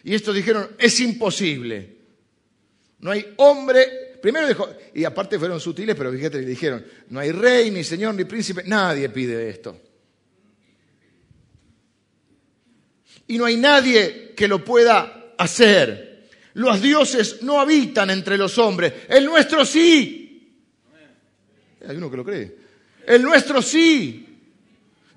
[0.03, 1.97] Y estos dijeron, es imposible.
[2.99, 7.31] No hay hombre, primero dijo, y aparte fueron sutiles, pero fíjate le dijeron, no hay
[7.31, 9.79] rey, ni señor, ni príncipe, nadie pide esto.
[13.27, 16.27] Y no hay nadie que lo pueda hacer.
[16.55, 20.23] Los dioses no habitan entre los hombres, el nuestro sí.
[21.87, 22.55] Hay uno que lo cree.
[23.05, 24.29] El nuestro sí.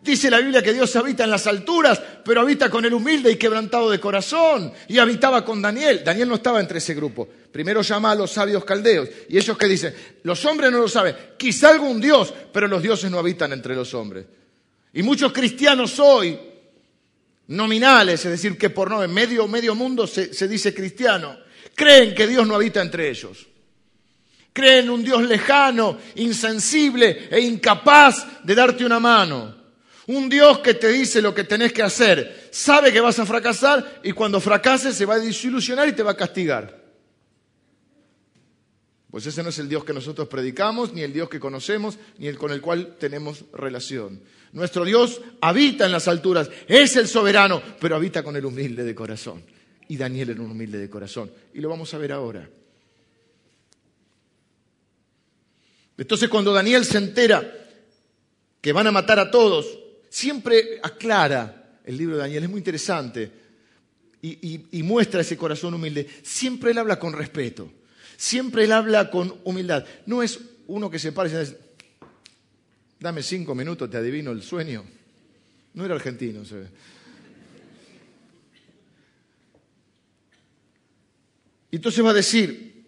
[0.03, 3.37] Dice la Biblia que Dios habita en las alturas, pero habita con el humilde y
[3.37, 4.73] quebrantado de corazón.
[4.89, 6.03] Y habitaba con Daniel.
[6.05, 7.29] Daniel no estaba entre ese grupo.
[7.51, 9.09] Primero llama a los sabios caldeos.
[9.29, 11.17] Y ellos que dicen, los hombres no lo saben.
[11.37, 14.27] Quizá algún Dios, pero los dioses no habitan entre los hombres.
[14.93, 16.39] Y muchos cristianos hoy
[17.49, 21.37] nominales, es decir, que por no, en medio, medio mundo se, se dice cristiano,
[21.75, 23.47] creen que Dios no habita entre ellos.
[24.53, 29.55] Creen en un Dios lejano, insensible e incapaz de darte una mano.
[30.07, 34.01] Un Dios que te dice lo que tenés que hacer, sabe que vas a fracasar
[34.05, 36.86] y cuando fracases se va a desilusionar y te va a castigar.
[39.11, 42.27] Pues ese no es el Dios que nosotros predicamos, ni el Dios que conocemos, ni
[42.27, 44.21] el con el cual tenemos relación.
[44.53, 48.95] Nuestro Dios habita en las alturas, es el soberano, pero habita con el humilde de
[48.95, 49.45] corazón.
[49.89, 51.31] Y Daniel era un humilde de corazón.
[51.55, 52.49] Y lo vamos a ver ahora.
[55.97, 57.53] Entonces cuando Daniel se entera
[58.61, 63.31] que van a matar a todos, siempre aclara el libro de Daniel, es muy interesante,
[64.21, 66.09] y, y muestra ese corazón humilde.
[66.25, 67.71] Siempre él habla con respeto.
[68.17, 69.85] Siempre él habla con humildad.
[70.07, 71.59] No es uno que se parece y dice,
[72.99, 74.85] dame cinco minutos, te adivino el sueño.
[75.75, 76.67] No era argentino, se ve.
[81.71, 82.85] Entonces va a decir,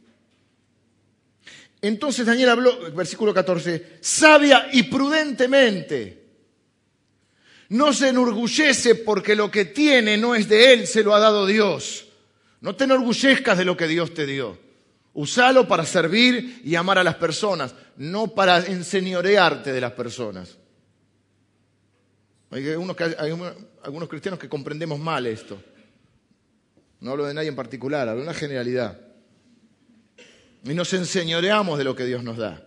[1.83, 6.25] entonces Daniel habló, versículo 14, sabia y prudentemente.
[7.71, 11.45] No se enorgullece porque lo que tiene no es de él, se lo ha dado
[11.45, 12.07] Dios.
[12.63, 14.68] No te enorgullezcas de lo que Dios te dio.
[15.19, 20.57] Usalo para servir y amar a las personas, no para enseñorearte de las personas.
[22.53, 25.61] Hay, algunos cristianos que comprendemos mal esto.
[27.01, 28.97] No hablo de nadie en particular, hablo de una generalidad.
[30.63, 32.65] Y nos enseñoreamos de lo que Dios nos da.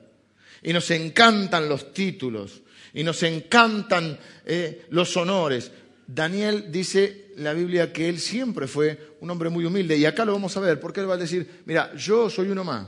[0.62, 2.64] Y nos encantan los títulos.
[2.94, 5.72] Y nos encantan eh, los honores.
[6.06, 10.34] Daniel dice la Biblia que él siempre fue un hombre muy humilde y acá lo
[10.34, 12.88] vamos a ver porque él va a decir, mira, yo soy uno más,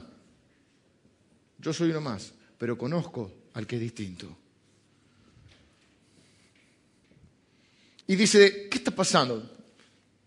[1.60, 4.38] yo soy uno más, pero conozco al que es distinto.
[8.08, 9.50] Y dice, ¿qué está pasando?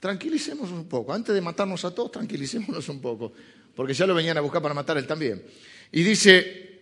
[0.01, 3.33] Tranquilicemos un poco, antes de matarnos a todos, tranquilicémonos un poco,
[3.75, 5.45] porque ya lo venían a buscar para matar él también.
[5.93, 6.81] Y dice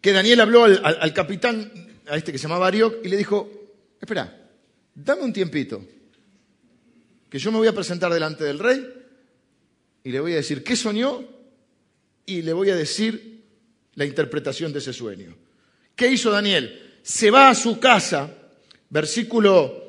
[0.00, 1.72] que Daniel habló al, capitán,
[2.06, 3.50] a este que se llamaba Arioc, y le dijo,
[4.00, 4.47] espera,
[5.04, 5.84] dame un tiempito.
[7.30, 8.86] que yo me voy a presentar delante del rey
[10.02, 11.22] y le voy a decir qué soñó
[12.24, 13.44] y le voy a decir
[13.94, 15.36] la interpretación de ese sueño.
[15.94, 17.00] ¿Qué hizo Daniel?
[17.02, 18.34] Se va a su casa,
[18.90, 19.86] versículo...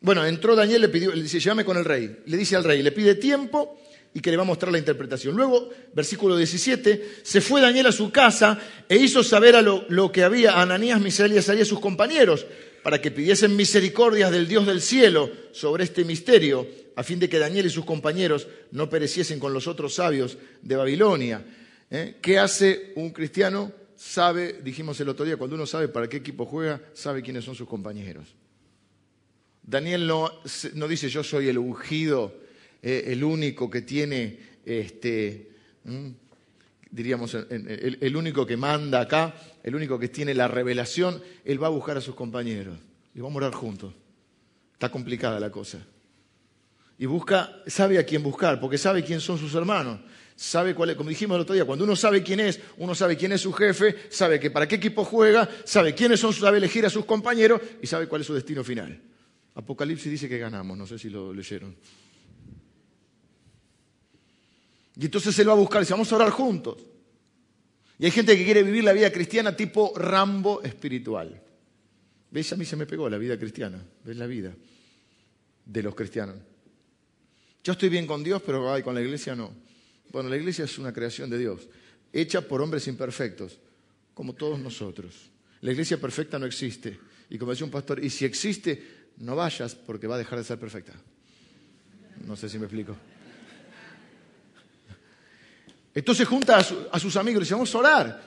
[0.00, 2.22] Bueno, entró Daniel, le pidió, le dice, llévame con el rey.
[2.26, 3.78] Le dice al rey, le pide tiempo
[4.16, 5.36] y que le va a mostrar la interpretación.
[5.36, 8.58] Luego, versículo 17, se fue Daniel a su casa
[8.88, 12.46] e hizo saber a lo, que había Ananías, Misael y Azarías, sus compañeros,
[12.86, 17.40] para que pidiesen misericordias del Dios del cielo sobre este misterio, a fin de que
[17.40, 21.44] Daniel y sus compañeros no pereciesen con los otros sabios de Babilonia.
[21.90, 22.18] ¿Eh?
[22.22, 23.72] ¿Qué hace un cristiano?
[23.96, 27.56] Sabe, dijimos el otro día, cuando uno sabe para qué equipo juega, sabe quiénes son
[27.56, 28.36] sus compañeros.
[29.64, 30.30] Daniel no,
[30.88, 32.36] dice yo soy el ungido,
[32.84, 35.48] eh, el único que tiene, este,
[36.90, 41.22] diríamos, el, único que manda acá, el único que tiene la revelación.
[41.44, 42.78] Él va a buscar a sus compañeros
[43.14, 43.92] y va a morar juntos.
[44.72, 45.78] Está complicada la cosa.
[46.98, 50.00] Y busca, sabe a quién buscar, porque sabe quién son sus hermanos
[50.36, 53.16] sabe cuál es, como dijimos el otro día, cuando uno sabe quién es, uno sabe
[53.16, 56.84] quién es su jefe, sabe que para qué equipo juega, sabe quiénes son, sabe elegir
[56.84, 59.00] a sus compañeros y sabe cuál es su destino final.
[59.54, 61.74] Apocalipsis dice que ganamos, no sé si lo leyeron.
[64.98, 66.78] Y entonces él va a buscar dice, vamos a orar juntos.
[67.98, 71.42] Y hay gente que quiere vivir la vida cristiana tipo Rambo espiritual.
[72.30, 72.52] ¿Ves?
[72.52, 73.82] A mí se me pegó la vida cristiana.
[74.04, 74.54] ¿Ves la vida
[75.64, 76.36] de los cristianos?
[77.62, 79.50] Yo estoy bien con Dios, pero con la iglesia no.
[80.12, 81.68] Bueno, la iglesia es una creación de Dios,
[82.12, 83.58] hecha por hombres imperfectos,
[84.14, 85.30] como todos nosotros.
[85.62, 86.98] La iglesia perfecta no existe.
[87.28, 90.44] Y como decía un pastor, y si existe, no vayas porque va a dejar de
[90.44, 90.92] ser perfecta.
[92.24, 92.96] No sé si me explico.
[95.96, 98.22] Entonces junta a, sus amigos y dice, vamos a orar.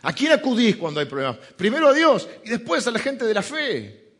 [0.00, 1.36] ¿A quién acudís cuando hay problemas?
[1.58, 4.14] Primero a Dios y después a la gente de la fe.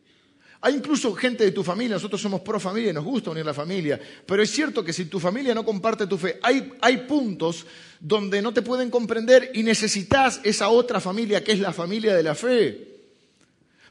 [0.61, 3.53] Hay incluso gente de tu familia, nosotros somos pro familia y nos gusta unir la
[3.53, 7.65] familia, pero es cierto que si tu familia no comparte tu fe, hay, hay puntos
[7.99, 12.23] donde no te pueden comprender y necesitas esa otra familia que es la familia de
[12.23, 12.89] la fe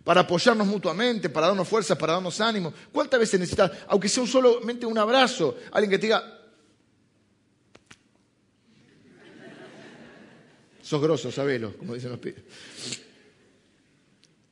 [0.04, 2.72] para apoyarnos mutuamente, para darnos fuerza, para darnos ánimo.
[2.92, 6.41] ¿Cuántas veces necesitas, aunque sea solamente un abrazo, alguien que te diga,
[10.92, 12.42] sos grosso, sabelo, como dicen los pibes.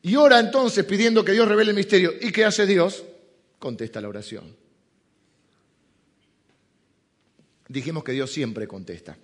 [0.01, 2.15] Y ora entonces pidiendo que Dios revele el misterio.
[2.19, 3.05] ¿Y qué hace Dios?
[3.59, 4.57] Contesta la oración.
[7.69, 9.19] Dijimos que Dios siempre contesta.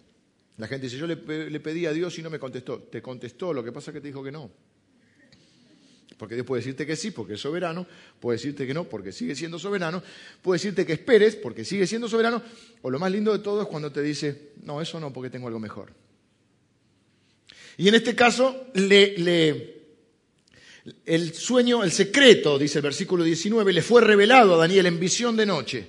[0.59, 2.81] La gente dice, yo le, pedí a Dios y no me contestó.
[2.81, 4.51] Te contestó, lo que pasa es que te dijo que no.
[6.19, 7.87] Porque Dios puede decirte que sí, porque es soberano,
[8.21, 10.03] puede decirte que no, porque sigue siendo soberano,
[10.43, 12.43] puede decirte que esperes, porque sigue siendo soberano,
[12.83, 15.47] o lo más lindo de todo es cuando te dice, no, eso no, porque tengo
[15.47, 16.06] algo mejor.
[17.79, 18.69] Y en este caso
[21.05, 25.37] el sueño, el secreto, dice el versículo 19, le fue revelado a Daniel en visión
[25.37, 25.87] de noche.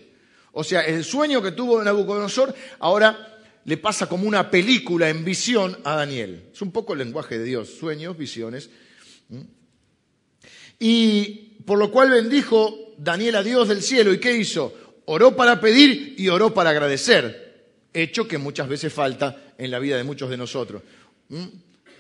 [0.54, 5.78] O sea, el sueño que tuvo Nabucodonosor ahora le pasa como una película en visión
[5.84, 6.50] a Daniel.
[6.52, 8.69] Es un poco el lenguaje de Dios, sueños, visiones.
[9.30, 9.41] ¿Mm?
[10.80, 14.13] Y por lo cual bendijo Daniel a Dios del cielo.
[14.13, 14.73] ¿Y qué hizo?
[15.06, 17.65] Oró para pedir y oró para agradecer.
[17.93, 20.82] Hecho que muchas veces falta en la vida de muchos de nosotros.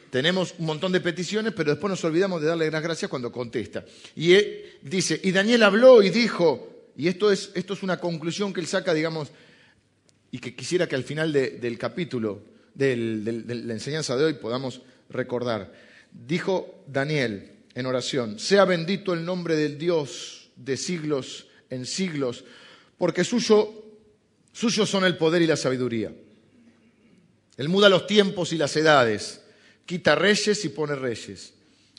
[0.09, 3.85] Tenemos un montón de peticiones, pero después nos olvidamos de darle las gracias cuando contesta.
[4.15, 4.35] Y
[4.81, 8.67] dice, y Daniel habló y dijo, y esto es, esto es una conclusión que él
[8.67, 9.29] saca, digamos,
[10.31, 12.41] y que quisiera que al final del capítulo,
[12.73, 15.73] de la enseñanza de hoy, podamos recordar.
[16.11, 22.45] Dijo Daniel en oración, sea bendito el nombre del Dios de siglos en siglos,
[22.97, 23.83] porque suyo,
[24.53, 26.11] suyos son el poder y la sabiduría.
[27.57, 29.41] Él muda los tiempos y las edades
[29.87, 31.53] quita reyes y pone reyes.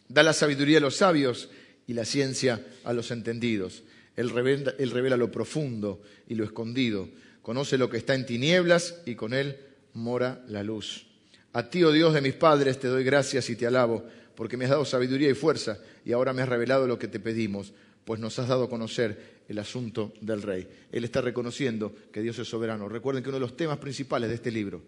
[0.08, 1.48] Da la sabiduría a los sabios
[1.88, 3.82] y la ciencia a los entendidos.
[4.14, 7.08] Él revela, lo profundo y lo escondido.
[7.42, 9.56] Conoce lo que está en tinieblas y con él
[9.94, 11.06] mora la luz.
[11.52, 14.66] A ti, oh Dios de mis padres, te doy gracias y te alabo, porque me
[14.66, 17.72] has dado sabiduría y fuerza, y ahora me has revelado lo que te pedimos,
[18.04, 20.68] pues nos has dado a conocer el asunto del rey.
[20.92, 22.88] Él está reconociendo que Dios es soberano.
[22.88, 24.82] Recuerden que uno de los temas principales de este libro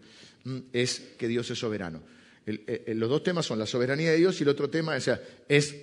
[0.45, 2.03] mm, es que Dios es soberano.
[2.67, 5.77] Eh, eh, los dos temas son la soberanía de Dios y el otro tema es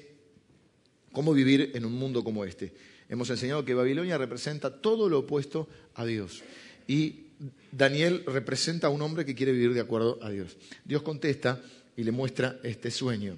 [1.12, 2.74] cómo vivir en un mundo como este.
[3.10, 6.44] Hemos enseñado que Babilonia representa todo lo opuesto a Dios.
[6.88, 7.28] Y
[7.72, 10.58] Daniel representa a un hombre que quiere vivir de acuerdo a Dios.
[10.84, 11.62] Dios contesta
[11.96, 13.38] y le muestra este sueño.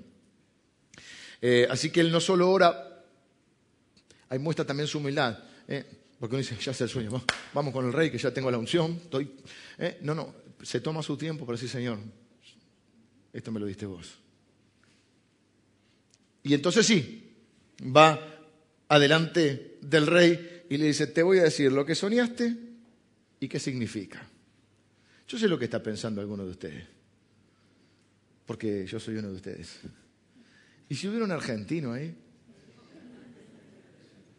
[1.42, 3.04] Eh, así que él no solo ora,
[4.30, 5.38] ahí muestra también su humildad.
[6.20, 8.58] porque uno dice, ya sé el sueño, vamos con el rey que ya tengo la
[8.58, 9.00] unción.
[10.02, 12.00] No, no, se toma su tiempo para decir, Señor,
[13.34, 14.20] esto me lo diste vos.
[16.44, 17.34] Y entonces sí,
[17.96, 18.20] va
[18.88, 22.56] adelante del rey y le dice, te voy a decir lo que soñaste
[23.40, 24.28] y qué significa.
[25.28, 26.84] Yo sé lo que está pensando alguno de ustedes,
[28.46, 29.80] porque yo soy uno de ustedes.
[30.90, 32.16] ¿Y si hubiera un argentino ahí?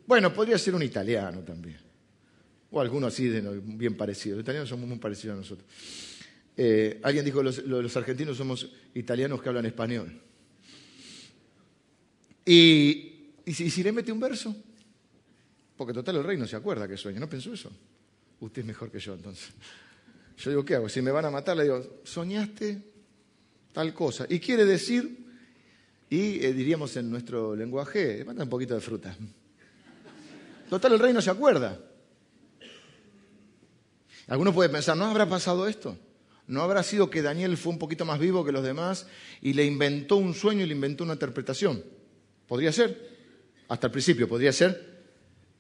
[0.07, 1.79] Bueno, podría ser un italiano también.
[2.73, 4.37] O alguno así de bien parecido.
[4.37, 5.69] Los italianos somos muy parecidos a nosotros.
[6.63, 10.21] Eh, alguien dijo, los, los argentinos somos italianos que hablan español.
[12.45, 14.55] Y, si, le mete un verso,
[15.75, 17.71] porque total el rey no se acuerda que sueña, ¿no pensó eso?
[18.41, 19.53] Usted es mejor que yo entonces.
[20.37, 20.91] Yo digo, ¿qué hago?
[20.91, 22.83] Si me van a matar, le digo, soñaste
[23.73, 24.27] tal cosa.
[24.29, 25.17] Y quiere decir,
[26.11, 29.17] y eh, diríamos en nuestro lenguaje, manda un poquito de fruta.
[30.69, 31.81] Total el rey no se acuerda.
[34.27, 35.97] Alguno puede pensar, ¿no habrá pasado esto?
[36.51, 39.07] ¿No habrá sido que Daniel fue un poquito más vivo que los demás
[39.41, 41.81] y le inventó un sueño y le inventó una interpretación?
[42.49, 43.09] Podría ser.
[43.69, 44.91] Hasta el principio podría ser.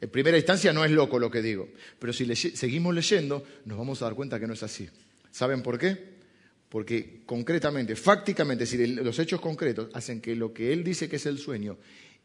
[0.01, 1.69] En primera instancia no es loco lo que digo,
[2.01, 4.89] pero si seguimos leyendo nos vamos a dar cuenta que no es así.
[5.31, 6.19] ¿Saben por qué?
[6.69, 11.39] Porque concretamente, fácticamente, los hechos concretos hacen que lo que él dice que es el
[11.39, 11.79] sueño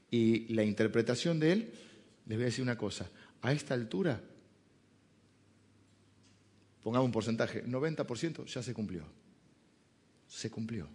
[0.09, 1.71] y la interpretación de él,
[2.25, 3.11] les voy a decir una cosa,
[3.43, 4.23] a esta altura,
[6.85, 9.01] pongamos un porcentaje, 90% ya se cumplió.
[10.27, 10.87] Se cumplió.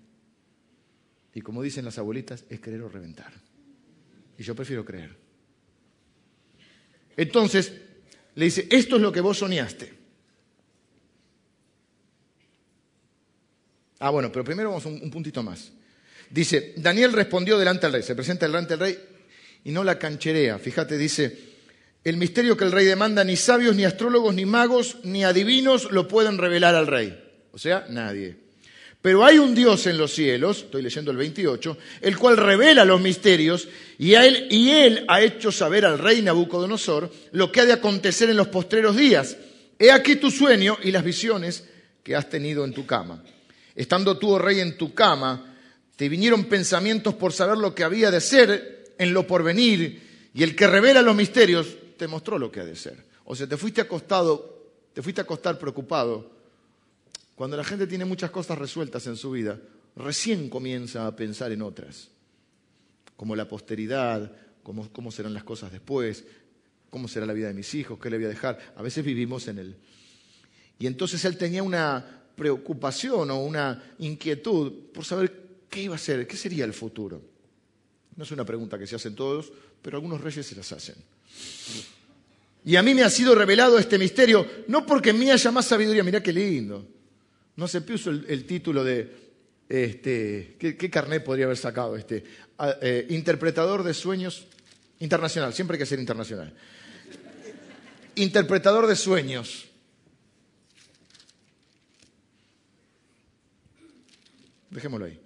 [1.34, 3.32] Y como dicen las abuelitas, es creer o reventar.
[4.38, 5.16] Y yo prefiero creer.
[7.16, 7.72] Entonces,
[8.36, 9.92] le dice, esto es lo que vos soñaste.
[13.98, 15.72] Ah, bueno, pero primero vamos a un, puntito más.
[16.30, 18.98] Dice, Daniel respondió delante del rey, se presenta delante del rey
[19.64, 20.60] y no la cancherea.
[20.60, 21.49] Fíjate, dice,
[22.02, 26.08] el misterio que el rey demanda, ni sabios, ni astrólogos, ni magos, ni adivinos lo
[26.08, 27.18] pueden revelar al rey.
[27.52, 28.36] O sea, nadie.
[29.02, 33.00] Pero hay un Dios en los cielos, estoy leyendo el 28, el cual revela los
[33.00, 33.66] misterios
[33.98, 38.48] y, él, ha hecho saber al rey Nabucodonosor lo que ha de acontecer en los
[38.48, 39.38] postreros días.
[39.78, 41.64] He aquí tu sueño y las visiones
[42.02, 43.22] que has tenido en tu cama.
[43.74, 45.56] Estando tú, oh rey, en tu cama,
[45.96, 50.54] te vinieron pensamientos por saber lo que había de ser en lo porvenir, y el
[50.54, 51.66] que revela los misterios
[52.00, 53.04] te mostró lo que ha de ser.
[53.26, 56.30] O sea, te fuiste acostado, te fuiste a acostar preocupado
[57.34, 59.60] cuando la gente tiene muchas cosas resueltas en su vida,
[59.96, 62.08] recién comienza a pensar en otras,
[63.16, 64.32] como la posteridad,
[64.62, 66.24] cómo, cómo serán las cosas después,
[66.88, 68.72] cómo será la vida de mis hijos, qué le voy a dejar.
[68.76, 69.76] A veces vivimos en él.
[70.78, 76.26] Y entonces él tenía una preocupación o una inquietud por saber qué iba a ser,
[76.26, 77.20] qué sería el futuro.
[78.16, 80.96] No es una pregunta que se hacen todos, pero algunos reyes se las hacen.
[82.64, 85.66] Y a mí me ha sido revelado este misterio, no porque en mí haya más
[85.66, 86.86] sabiduría, mirá qué lindo,
[87.56, 89.10] no se puso el, título de,
[89.68, 91.96] este, ¿qué, carnet podría haber sacado?
[91.96, 92.22] Este,
[92.82, 94.46] eh, interpretador de sueños
[94.98, 96.54] internacional, siempre hay que ser internacional.
[98.16, 99.66] Interpretador de sueños.
[104.70, 105.20] Dejémoslo ahí.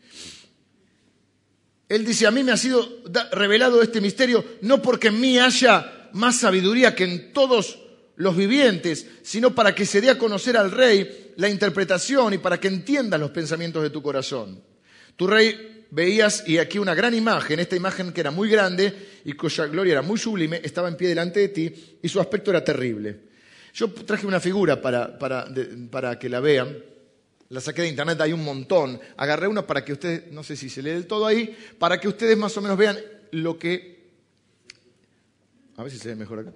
[1.95, 3.03] Él dice, a mí me ha sido
[3.33, 7.79] revelado este misterio no porque en mí haya más sabiduría que en todos
[8.17, 12.59] los vivientes, sino para que se dé a conocer al rey la interpretación y para
[12.59, 14.63] que entiendas los pensamientos de tu corazón.
[15.17, 18.93] Tu rey veías, y aquí una gran imagen, esta imagen que era muy grande
[19.25, 22.51] y cuya gloria era muy sublime, estaba en pie delante de ti y su aspecto
[22.51, 23.21] era terrible.
[23.73, 26.77] Yo traje una figura para, para, que la vean,
[27.55, 29.01] la saqué de internet, hay un montón.
[29.17, 32.09] Agarré una para que ustedes, no sé si se lee del todo ahí, para que
[32.09, 32.99] ustedes más o menos vean
[33.31, 33.95] lo que...
[35.77, 36.53] A ver si se ve mejor acá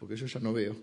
[0.00, 0.74] porque yo ya no veo.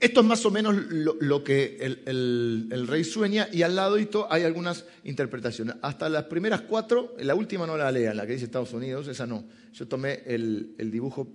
[0.00, 3.96] Esto es más o menos lo, que el, rey sueña y al lado
[4.30, 5.76] hay algunas interpretaciones.
[5.82, 9.26] Hasta las primeras cuatro, la última no la lean, la que dice Estados Unidos, esa
[9.26, 9.44] no.
[9.74, 11.28] Yo tomé el, dibujo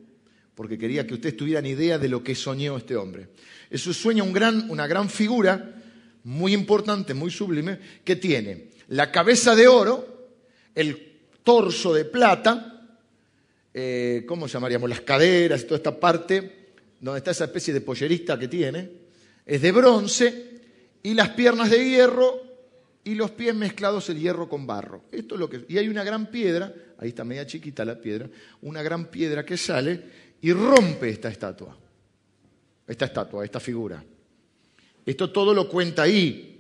[0.56, 3.30] porque quería que ustedes tuvieran idea de lo que soñó este hombre.
[3.70, 4.36] Eso sueña un
[4.70, 5.84] una gran figura,
[6.26, 10.28] muy importante, muy sublime, que tiene la cabeza de oro,
[10.74, 12.98] el torso de plata,
[13.74, 14.90] eh, ¿cómo llamaríamos?
[14.90, 18.90] Las caderas toda esta parte, donde está esa especie de pollerista que tiene,
[19.46, 20.62] es de bronce
[21.04, 22.42] y las piernas de hierro
[23.04, 25.04] y los pies mezclados el hierro con barro.
[25.12, 28.28] Esto es lo que y hay una gran piedra, ahí está media chiquita la piedra,
[28.62, 30.02] una gran piedra que sale
[30.42, 31.78] y rompe esta estatua.
[32.88, 34.04] Esta estatua, esta figura.
[35.06, 36.52] Esto todo lo cuenta ahí.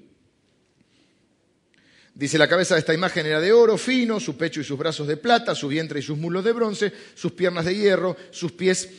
[2.13, 5.05] Dice, la cabeza de esta imagen era de oro fino, su pecho y sus brazos
[5.07, 8.89] de plata, su vientre y sus muslos de bronce, sus piernas de hierro, sus pies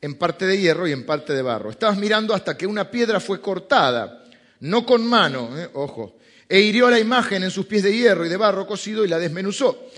[0.00, 1.70] en parte de hierro y en parte de barro.
[1.70, 4.24] Estabas mirando hasta que una piedra fue cortada,
[4.60, 8.24] no con mano, eh, ojo, e hirió a la imagen en sus pies de hierro
[8.24, 9.90] y de barro cocido y la desmenuzó.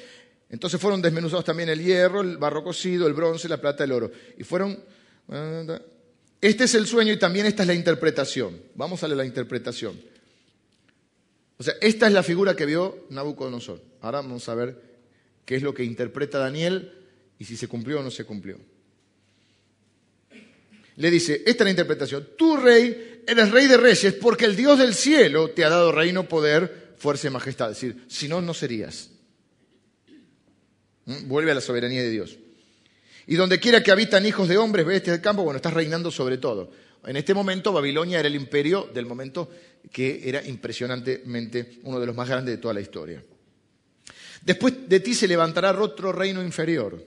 [0.49, 4.11] Entonces fueron desmenuzados también el hierro, el barro cocido, el bronce, la plata, el oro.
[4.39, 4.83] Y fueron...
[6.41, 8.61] Este es el sueño y también esta es la interpretación.
[8.74, 10.01] Vamos a la interpretación.
[11.59, 13.82] O sea, esta es la figura que vio Nabucodonosor.
[14.01, 14.80] Ahora vamos a ver
[15.45, 16.93] qué es lo que interpreta Daniel
[17.38, 18.59] y si se cumplió o no se cumplió.
[20.97, 24.78] Le dice, esta es la interpretación, tú rey eres rey de reyes porque el Dios
[24.78, 27.70] del cielo te ha dado reino, poder, fuerza y majestad.
[27.70, 29.11] Es decir, si no, no serías.
[31.07, 31.28] ¿Mm?
[31.28, 32.38] Vuelve a la soberanía de Dios.
[33.31, 36.39] Y donde quiera que habitan hijos de hombres, bestias del campo, bueno, estás reinando sobre
[36.39, 36.72] todo.
[37.07, 39.49] En este momento Babilonia era el imperio del momento
[39.93, 43.22] que era impresionantemente uno de los más grandes de toda la historia.
[44.43, 47.01] Después de ti se levantará otro reino inferior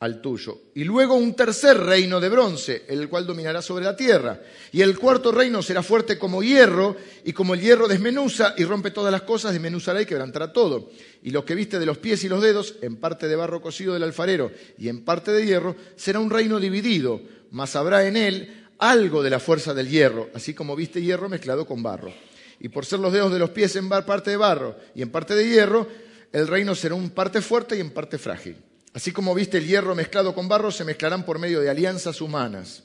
[0.00, 0.62] al tuyo.
[0.74, 4.40] Y luego un tercer reino de bronce, el cual dominará sobre la tierra.
[4.70, 8.92] Y el cuarto reino será fuerte como hierro, y como el hierro desmenuza y rompe
[8.92, 10.90] todas las cosas, desmenuzará y quebrantará todo.
[11.22, 13.94] Y lo que viste de los pies y los dedos, en parte de barro cocido
[13.94, 17.20] del alfarero y en parte de hierro, será un reino dividido,
[17.50, 21.66] mas habrá en él algo de la fuerza del hierro, así como viste hierro mezclado
[21.66, 22.12] con barro.
[22.60, 25.34] Y por ser los dedos de los pies en parte de barro y en parte
[25.34, 25.88] de hierro,
[26.32, 28.56] el reino será un parte fuerte y en parte frágil.
[28.94, 32.84] Así como viste el hierro mezclado con barro, se mezclarán por medio de alianzas humanas.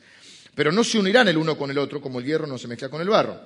[0.55, 2.89] Pero no se unirán el uno con el otro, como el hierro no se mezcla
[2.89, 3.39] con el barro.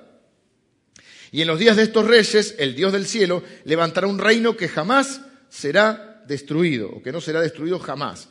[1.30, 4.68] Y en los días de estos reyes, el Dios del cielo levantará un reino que
[4.68, 8.28] jamás será destruido, o que no será destruido jamás.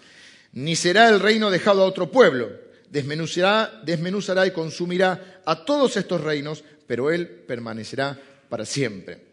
[0.53, 2.49] Ni será el reino dejado a otro pueblo.
[2.89, 8.17] Desmenuzará, desmenuzará y consumirá a todos estos reinos, pero él permanecerá
[8.49, 9.25] para siempre.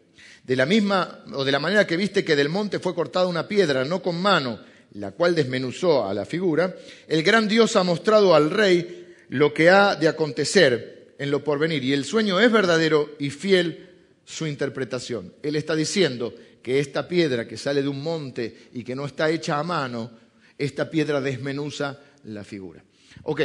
[0.43, 3.47] De la misma, o de la manera que viste que del monte fue cortada una
[3.47, 4.59] piedra, no con mano,
[4.95, 6.75] la cual desmenuzó a la figura,
[7.07, 11.83] el gran Dios ha mostrado al rey lo que ha de acontecer en lo porvenir.
[11.83, 13.89] Y el sueño es verdadero y fiel
[14.23, 15.33] su interpretación.
[15.43, 19.29] Él está diciendo que esta piedra que sale de un monte y que no está
[19.29, 20.11] hecha a mano,
[20.57, 22.83] esta piedra desmenuza la figura.
[23.23, 23.41] Ok,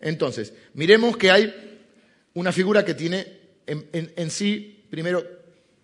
[0.00, 1.80] entonces, miremos que hay
[2.32, 3.26] una figura que tiene
[3.66, 5.22] en, en sí, primero,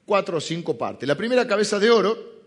[0.07, 1.07] cuatro o cinco partes.
[1.07, 2.40] La primera cabeza de oro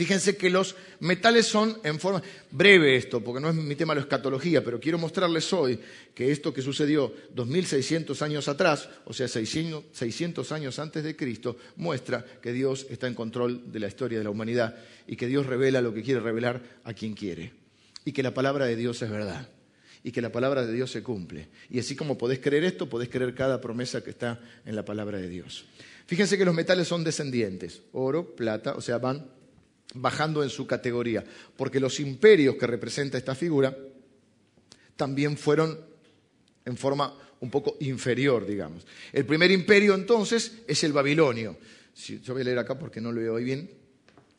[0.00, 2.22] Fíjense que los metales son en forma...
[2.50, 5.78] Breve esto, porque no es mi tema la escatología, pero quiero mostrarles hoy
[6.14, 12.24] que esto que sucedió 2600 años atrás, o sea, 600 años antes de Cristo, muestra
[12.40, 14.74] que Dios está en control de la historia de la humanidad
[15.06, 17.52] y que Dios revela lo que quiere revelar a quien quiere.
[18.06, 19.50] Y que la palabra de Dios es verdad.
[20.02, 21.48] Y que la palabra de Dios se cumple.
[21.68, 25.18] Y así como podés creer esto, podés creer cada promesa que está en la palabra
[25.18, 25.66] de Dios.
[26.06, 27.82] Fíjense que los metales son descendientes.
[27.92, 29.38] Oro, plata, o sea, van
[29.94, 31.24] bajando en su categoría,
[31.56, 33.76] porque los imperios que representa esta figura
[34.96, 35.78] también fueron
[36.64, 38.86] en forma un poco inferior, digamos.
[39.12, 41.56] El primer imperio entonces es el babilonio.
[42.22, 43.70] yo voy a leer acá porque no lo veo hoy bien,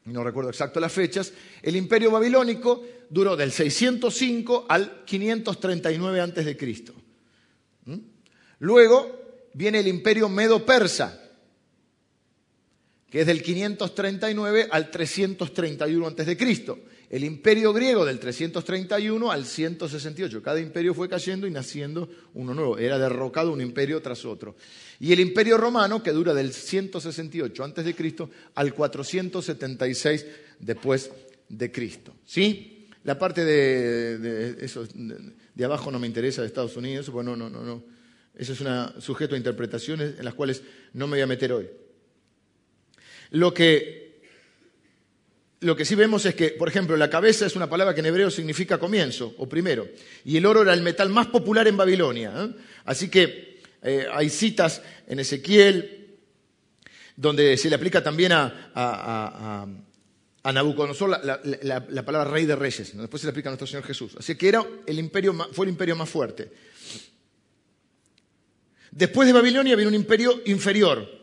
[0.05, 1.33] no recuerdo exacto las fechas.
[1.61, 6.93] El imperio babilónico duró del 605 al 539 antes de Cristo.
[7.85, 7.97] ¿Mm?
[8.59, 11.20] Luego viene el imperio medo-persa,
[13.11, 16.37] que es del 539 al 331 a.C.
[17.09, 20.41] El imperio griego del 331 al 168.
[20.41, 22.77] Cada imperio fue cayendo y naciendo uno nuevo.
[22.77, 24.55] Era derrocado un imperio tras otro.
[25.01, 27.95] Y el imperio romano, que dura del 168 a.C.
[28.55, 30.25] al 476
[30.59, 31.11] después
[31.49, 32.13] de Cristo.
[32.25, 32.87] ¿Sí?
[33.03, 37.09] La parte de, eso, de, abajo no me interesa, de Estados Unidos.
[37.09, 37.83] Bueno, no, no, no.
[38.33, 41.67] Eso es un sujeto a interpretaciones en las cuales no me voy a meter hoy.
[43.31, 44.19] Lo que,
[45.83, 48.77] sí vemos es que, por ejemplo, la cabeza es una palabra que en hebreo significa
[48.77, 49.87] comienzo o primero,
[50.25, 52.33] y el oro era el metal más popular en Babilonia.
[52.37, 52.49] ¿eh?
[52.85, 55.97] Así que eh, hay citas en Ezequiel
[57.15, 59.67] donde se le aplica también a,
[60.43, 62.97] Nabucodonosor la, palabra rey de reyes.
[62.97, 64.15] Después se le aplica a nuestro Señor Jesús.
[64.17, 66.51] Así que era el imperio, fue el imperio más fuerte.
[68.91, 71.20] Después de Babilonia viene un imperio inferior,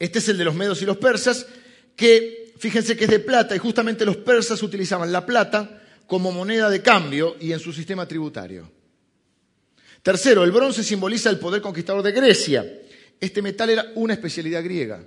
[0.00, 1.46] este es el de los medos y los persas,
[1.94, 6.70] que fíjense que es de plata y justamente los persas utilizaban la plata como moneda
[6.70, 8.72] de cambio y en su sistema tributario.
[10.02, 12.80] Tercero, el bronce simboliza el poder conquistador de Grecia.
[13.20, 15.06] Este metal era una especialidad griega.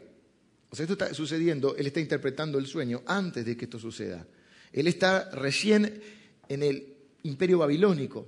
[0.69, 4.27] O sea, esto está sucediendo, él está interpretando el sueño antes de que esto suceda.
[4.71, 6.01] Él está recién
[6.47, 8.27] en el imperio babilónico.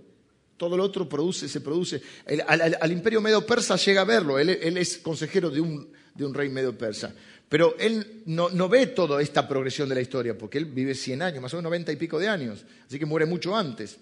[0.57, 2.01] Todo lo otro produce, se produce.
[2.47, 4.39] al, imperio medo persa llega a verlo.
[4.39, 7.13] él es consejero de un de un rey medio persa.
[7.47, 11.41] Pero él no, ve toda esta progresión de la historia, porque él vive 100 años,
[11.41, 13.97] más o menos 90 y pico de años, así que muere mucho antes.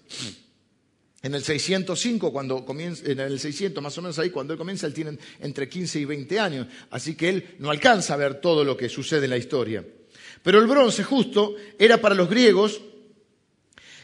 [1.22, 4.86] En el 605, cuando comienza, en el 600 más o menos ahí, cuando él comienza,
[4.86, 8.64] él tiene entre 15 y 20 años, así que él no alcanza a ver todo
[8.64, 9.84] lo que sucede en la historia.
[10.42, 12.80] Pero el bronce justo era para los griegos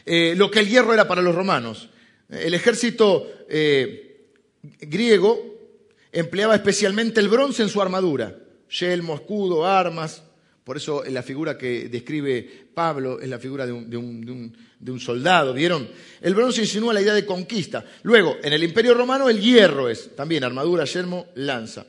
[0.05, 1.89] eh, lo que el hierro era para los romanos.
[2.29, 4.27] El ejército eh,
[4.79, 5.60] griego
[6.11, 8.35] empleaba especialmente el bronce en su armadura,
[8.69, 10.23] yelmo, escudo, armas.
[10.63, 15.89] Por eso la figura que describe Pablo es la figura de un, soldado, ¿vieron?
[16.21, 17.83] El bronce insinúa la idea de conquista.
[18.03, 21.85] Luego, en el imperio romano el hierro es también armadura, yelmo, lanza.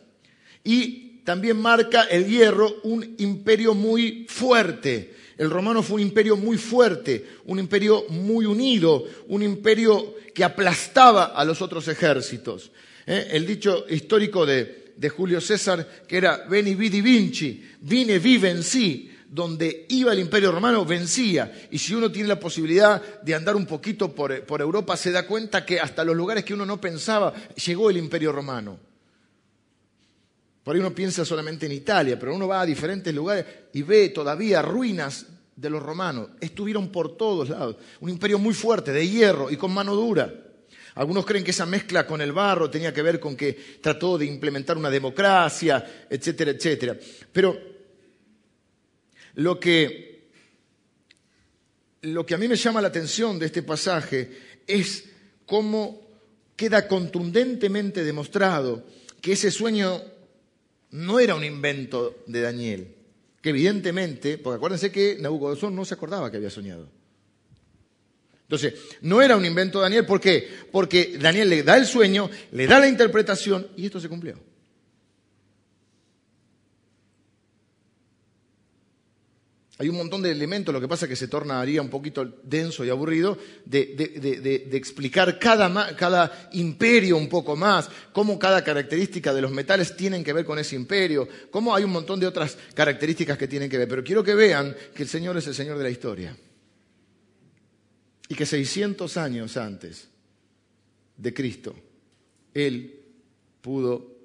[0.65, 5.15] Y también marca el hierro un imperio muy fuerte.
[5.37, 11.25] El romano fue un imperio muy fuerte, un imperio muy unido, un imperio que aplastaba
[11.27, 12.71] a los otros ejércitos.
[13.07, 13.29] ¿Eh?
[13.33, 14.83] El dicho histórico de,
[15.17, 20.85] Julio César, que era veni vidi vinci, vine vi vencí, donde iba el imperio romano
[20.85, 21.69] vencía.
[21.71, 25.27] Y si uno tiene la posibilidad de andar un poquito por, por Europa, se da
[25.27, 28.79] cuenta que hasta los lugares que uno no pensaba, llegó el imperio romano.
[30.63, 34.11] Por ahí uno piensa solamente en Italia, pero uno va a diferentes lugares y ve
[34.11, 35.27] todavía ruinas
[35.57, 36.29] de los romanos.
[36.41, 37.77] Estuvieron por todos lados.
[38.01, 40.33] Un imperio muy fuerte, de hierro y con mano dura.
[40.95, 44.27] Algunos creen que esa mezcla con el barro tenía que ver con que trató de
[44.27, 46.97] implementar una democracia, etcétera, etcétera.
[47.33, 47.59] Pero
[49.35, 50.29] lo que,
[52.03, 54.31] lo que a mí me llama la atención de este pasaje
[54.67, 55.05] es
[55.47, 56.03] cómo
[56.57, 58.85] queda contundentemente demostrado
[59.21, 60.03] que ese sueño
[60.91, 62.95] no era un invento de Daniel,
[63.41, 67.02] que evidentemente, porque acuérdense que Nabucodonosor no se acordaba que había soñado.
[68.53, 70.47] Entonces, no era un invento de Daniel, ¿por qué?
[70.71, 74.39] Porque Daniel le da el sueño, le da la interpretación y esto se cumplió.
[79.79, 82.85] Hay un montón de elementos, lo que pasa es que se tornaría un poquito denso
[82.85, 89.51] y aburrido de, explicar cada, cada, imperio un poco más, cómo cada característica de los
[89.51, 93.49] metales tienen que ver con ese imperio, cómo hay un montón de otras características que
[93.49, 93.89] tienen que ver.
[93.89, 96.37] Pero quiero que vean que el Señor es el Señor de la historia.
[98.29, 100.09] Y que 600 años antes
[101.17, 101.75] de Cristo,
[102.55, 103.01] Él
[103.61, 104.17] pudo,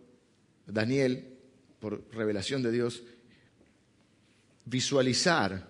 [0.66, 1.38] Daniel,
[1.80, 3.04] por revelación de Dios,
[4.66, 5.68] visualizar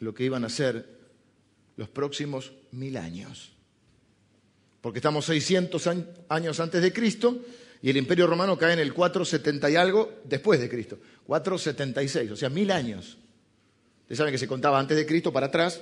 [0.00, 0.86] lo que iban a ser
[1.76, 3.52] los próximos mil años.
[4.80, 5.88] Porque estamos 600
[6.28, 7.44] años antes de Cristo
[7.82, 10.98] y el imperio romano cae en el 470 y algo después de Cristo.
[11.26, 13.16] 476, o sea, mil años.
[14.02, 15.80] Ustedes saben que se contaba antes de Cristo para atrás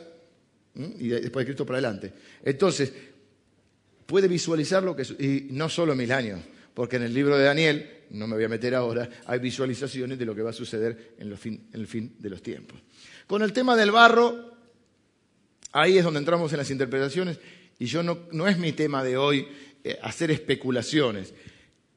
[0.75, 2.13] y después de Cristo para adelante.
[2.45, 2.93] Entonces,
[4.07, 6.41] puede visualizar lo que es, y no solo mil años,
[6.75, 10.25] porque en el libro de Daniel no me voy a meter ahora, hay visualizaciones de
[10.25, 12.81] lo que va a suceder en, el fin de los tiempos.
[13.27, 14.51] Con el tema del barro,
[15.73, 17.39] ahí es donde entramos en las interpretaciones
[17.79, 19.47] y yo no, es mi tema de hoy
[19.85, 21.33] eh, hacer especulaciones.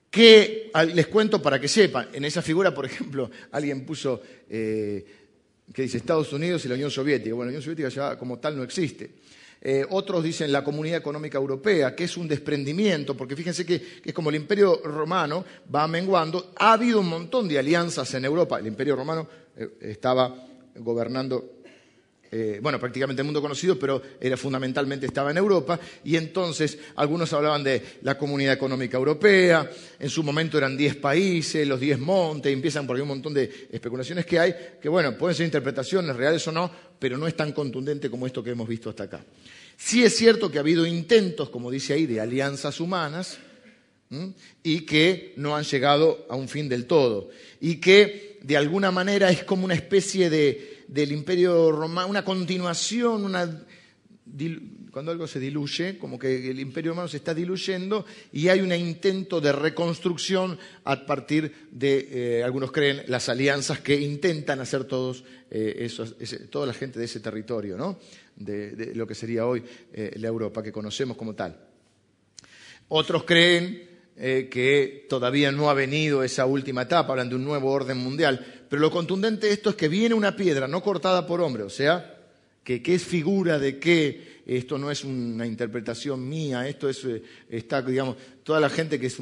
[0.10, 5.23] Que les cuento para que sepan, en esa figura, por ejemplo, alguien puso eh,
[5.72, 7.36] que dice Estados Unidos y la Unión Soviética.
[7.36, 9.12] Bueno, la Unión Soviética ya como tal no existe.
[9.66, 14.14] Eh, otros dicen la Comunidad Económica Europea, que es un desprendimiento, porque fíjense que, es
[14.14, 16.52] como el Imperio Romano va menguando.
[16.58, 18.60] Ha habido un montón de alianzas en Europa.
[18.60, 20.36] El Imperio Romano eh, estaba
[20.76, 21.63] gobernando
[22.36, 27.32] eh, bueno, prácticamente el mundo conocido, pero era fundamentalmente estaba en Europa, y entonces algunos
[27.32, 29.70] hablaban de la Comunidad Económica Europea,
[30.00, 33.68] en su momento eran 10 países, los 10 montes, empiezan por ahí un montón de
[33.72, 37.52] especulaciones que hay, que bueno, pueden ser interpretaciones reales o no, pero no es tan
[37.52, 39.24] contundente como esto que hemos visto hasta acá.
[39.78, 43.38] Sí es cierto que ha habido intentos, como dice ahí, de alianzas humanas,
[44.64, 47.30] y que no han llegado a un fin del todo,
[47.62, 53.26] y que de alguna manera es como una especie de del imperio romano, una continuación,
[53.26, 53.50] una,
[54.92, 58.72] cuando algo se diluye, como que el imperio romano se está diluyendo y hay un
[58.72, 65.24] intento de reconstrucción a partir de, eh, algunos creen, las alianzas que intentan hacer todos
[65.50, 65.90] eh,
[66.52, 67.98] toda la gente de ese territorio, ¿no?
[68.36, 69.64] de, lo que sería hoy
[69.94, 71.60] eh, la Europa que conocemos como tal.
[72.90, 77.98] Otros creen que todavía no ha venido esa última etapa, hablan de un nuevo orden
[77.98, 81.62] mundial, pero lo contundente de esto es que viene una piedra no cortada por hombre,
[81.62, 82.18] o sea,
[82.64, 87.22] que, es figura de qué, esto no es una interpretación mía, esto es, eh,
[87.52, 89.18] está, digamos, toda la gente que, es,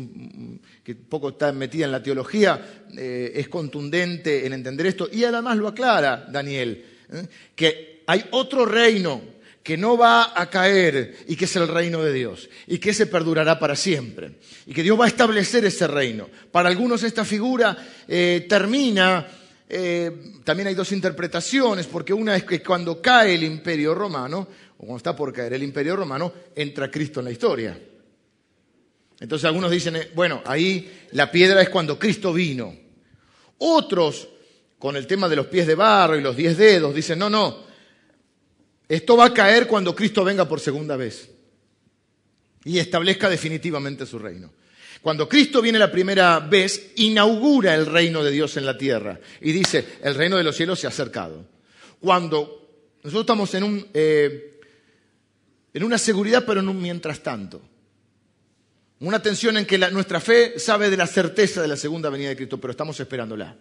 [0.86, 5.58] que poco está metida en la teología eh, es contundente en entender esto y además
[5.58, 7.28] lo aclara Daniel, ¿eh?
[7.54, 9.22] que hay otro reino
[9.62, 13.06] que no va a caer y que es el reino de Dios y que se
[13.06, 14.32] perdurará para siempre
[14.66, 16.30] y que Dios va a establecer ese reino.
[16.54, 17.78] Para algunos esta figura
[18.48, 19.28] termina
[19.74, 24.46] eh, también hay dos interpretaciones, porque una es que cuando cae el imperio romano,
[24.76, 27.80] o cuando está por caer el imperio romano, entra Cristo en la historia.
[29.18, 32.76] Entonces algunos dicen, eh, bueno, ahí la piedra es cuando Cristo vino.
[33.60, 34.28] Otros
[34.78, 37.64] con el tema de los pies de barro y los diez dedos, dicen, no, no,
[38.90, 41.30] esto va a caer cuando Cristo venga por segunda vez
[42.66, 44.52] y establezca definitivamente su reino.
[45.02, 49.52] Cuando Cristo viene la primera vez, inaugura el reino de Dios en la tierra y
[49.52, 51.44] dice, el reino de los cielos se ha acercado.
[52.00, 52.62] Cuando
[53.04, 54.60] nosotros estamos en, un, eh,
[55.74, 57.62] en una seguridad, pero en un mientras tanto.
[59.00, 62.36] Una tensión en que nuestra fe sabe de la certeza de la segunda venida de
[62.36, 63.56] Cristo, pero estamos esperándola.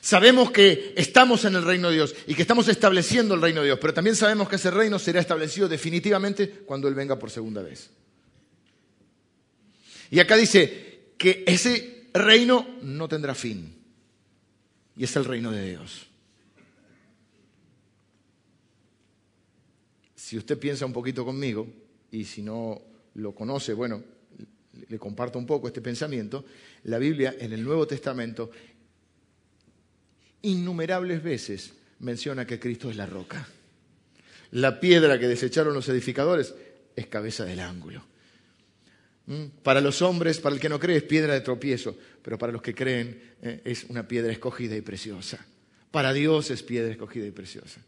[0.00, 3.66] Sabemos que estamos en el reino de Dios y que estamos estableciendo el reino de
[3.66, 7.62] Dios, pero también sabemos que ese reino será establecido definitivamente cuando Él venga por segunda
[7.62, 7.90] vez.
[10.14, 13.74] Y acá dice que ese reino no tendrá fin.
[14.96, 16.06] Y es el reino de Dios.
[20.14, 21.66] Si usted piensa un poquito conmigo,
[22.12, 22.80] y si no
[23.14, 24.04] lo conoce, bueno,
[24.88, 26.44] le comparto un poco este pensamiento,
[26.84, 28.52] la Biblia en el Nuevo Testamento
[30.42, 33.48] innumerables veces menciona que Cristo es la roca.
[34.52, 36.54] La piedra que desecharon los edificadores
[36.94, 38.13] es cabeza del ángulo.
[39.62, 42.60] Para los hombres, para el que no cree, es piedra de tropiezo, pero para los
[42.60, 45.44] que creen eh, es una piedra escogida y preciosa.
[45.90, 47.80] Para Dios es piedra escogida y preciosa.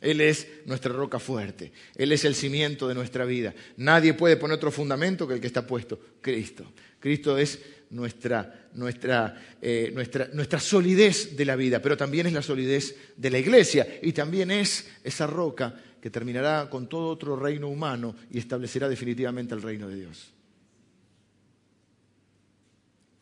[0.00, 3.54] Él es nuestra roca fuerte, Él es el cimiento de nuestra vida.
[3.76, 6.72] Nadie puede poner otro fundamento que el que está puesto, Cristo.
[6.98, 7.58] Cristo es
[7.90, 13.30] nuestra, nuestra, eh, nuestra, nuestra solidez de la vida, pero también es la solidez de
[13.30, 18.38] la iglesia y también es esa roca que terminará con todo otro reino humano y
[18.38, 20.33] establecerá definitivamente el reino de Dios.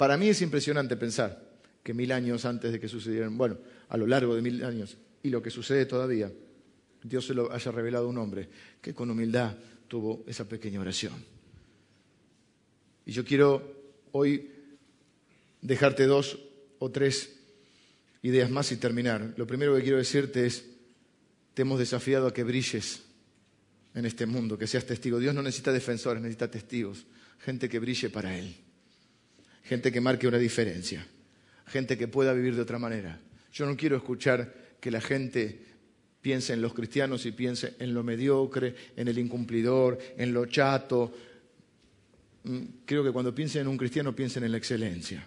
[0.03, 4.05] Para mí es impresionante pensar que mil años antes de que sucedieran, bueno, a lo
[4.05, 6.29] largo de mil años, y lo que sucede todavía,
[7.05, 8.49] Dios se lo haya revelado a un hombre
[8.81, 9.55] que con humildad
[9.87, 11.13] tuvo esa pequeña oración.
[13.07, 13.63] Y yo quiero
[14.11, 14.51] hoy
[15.61, 16.37] dejarte dos
[16.81, 17.39] o tres
[18.23, 19.35] ideas más y terminar.
[19.37, 20.65] Lo primero que quiero decirte es,
[21.55, 23.05] te hemos desafiado a que brilles
[23.95, 25.21] en este mundo, que seas testigo.
[25.21, 27.07] Dios no necesita defensores, necesita testigos,
[27.39, 28.53] gente que brille para Él,
[29.63, 31.07] gente que marque una diferencia,
[31.67, 33.21] gente que pueda vivir de otra manera.
[33.53, 35.61] Yo no quiero escuchar que la gente
[36.21, 41.13] piense en los cristianos y piense en lo mediocre, en el incumplidor, en lo chato.
[42.45, 45.27] Mm, creo que cuando piensen en un cristiano piensen en la excelencia.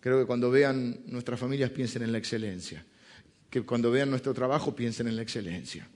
[0.00, 2.84] Creo que cuando vean nuestras familias piensen en la excelencia.
[3.48, 5.88] Que cuando vean nuestro trabajo piensen en la excelencia.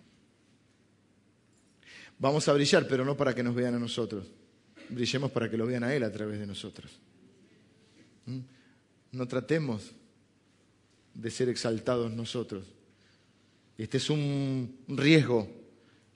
[2.18, 4.26] Vamos a brillar, pero no para que nos vean a nosotros.
[4.88, 6.90] Brillemos para que lo vean a Él a través de nosotros.
[8.26, 8.38] ¿Mm?
[9.12, 9.92] No tratemos
[11.14, 12.64] de ser exaltados nosotros.
[13.78, 15.48] Este es un riesgo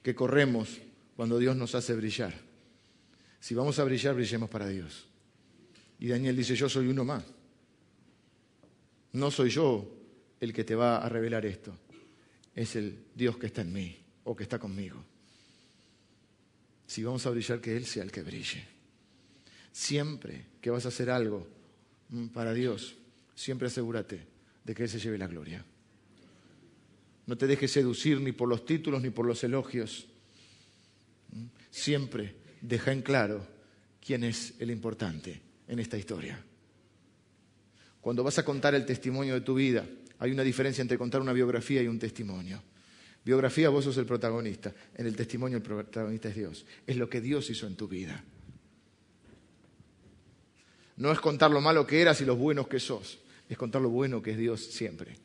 [0.02, 0.78] que corremos
[1.16, 2.34] cuando Dios nos hace brillar.
[3.40, 5.06] Si vamos a brillar, brillemos para Dios.
[5.98, 7.24] Y Daniel dice, yo soy uno más.
[9.12, 9.86] No soy yo
[10.40, 11.74] el que te va a revelar esto.
[12.54, 15.04] Es el Dios que está en mí o que está conmigo.
[16.90, 18.64] Si vamos a brillar, que Él sea el que brille.
[19.70, 21.46] Siempre que vas a hacer algo
[22.08, 22.96] mm, para Dios,
[23.32, 24.26] siempre asegúrate
[24.64, 25.64] de que Él se lleve la gloria.
[27.26, 30.08] No te dejes seducir ni por los títulos ni por los elogios.
[31.70, 33.46] Siempre deja en claro
[34.04, 36.44] quién es el importante en esta historia.
[38.00, 39.86] Cuando vas a contar el testimonio de tu vida,
[40.18, 42.60] hay una diferencia entre contar una biografía y un testimonio.
[43.24, 44.74] Biografía, vos sos el protagonista.
[44.94, 46.66] En el testimonio, el protagonista es Dios.
[46.86, 48.24] Es lo que Dios hizo en tu vida.
[50.96, 53.18] No es contar lo malo que eras y lo buenos que sos.
[53.48, 55.16] Es contar lo bueno que es Dios siempre.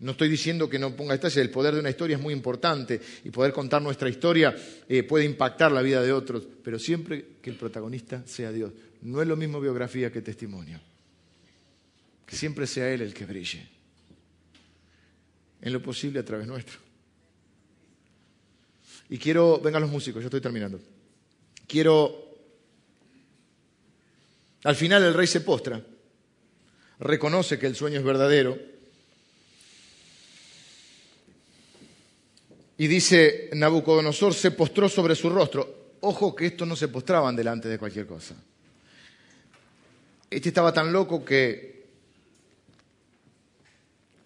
[0.00, 3.00] No estoy diciendo que no ponga detalles, el poder de una historia es muy importante
[3.22, 4.56] y poder contar nuestra historia
[4.88, 8.72] eh, puede impactar la vida de otros, pero siempre que el protagonista sea Dios.
[9.02, 10.80] No es lo mismo biografía que testimonio.
[12.26, 13.73] Que siempre sea Él el que brille.
[15.64, 16.78] En lo posible a través nuestro.
[19.08, 20.80] Y quiero, vengan los músicos, ya estoy terminando.
[21.66, 22.36] Quiero,
[24.62, 25.82] al final el rey se postra,
[27.00, 28.74] reconoce que el sueño es verdadero
[32.76, 35.94] Y dice Nabucodonosor se postró sobre su rostro.
[36.00, 38.34] Ojo que estos no se postraban delante de cualquier cosa.
[40.28, 41.73] Este estaba tan loco que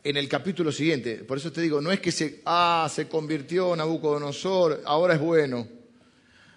[0.04, 3.74] en el capítulo siguiente, por eso te digo, no es que se, ah, se convirtió
[3.74, 5.66] Nabucodonosor, ahora es bueno.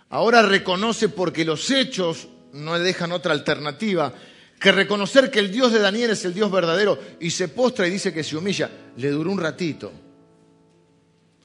[0.09, 4.13] Ahora reconoce porque los hechos no le dejan otra alternativa
[4.59, 7.91] que reconocer que el Dios de Daniel es el Dios verdadero y se postra y
[7.91, 8.69] dice que se humilla.
[8.97, 9.91] Le duró un ratito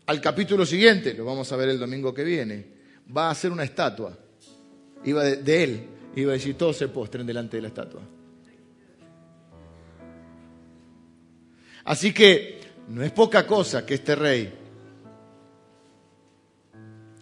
[0.07, 2.65] al capítulo siguiente, lo vamos a ver el domingo que viene,
[3.15, 4.17] va a hacer una estatua.
[5.05, 5.85] Iba de, él,
[6.15, 8.03] iba a decir, todos se postren delante de la estatua.
[11.87, 14.53] Así que no es poca cosa que este rey...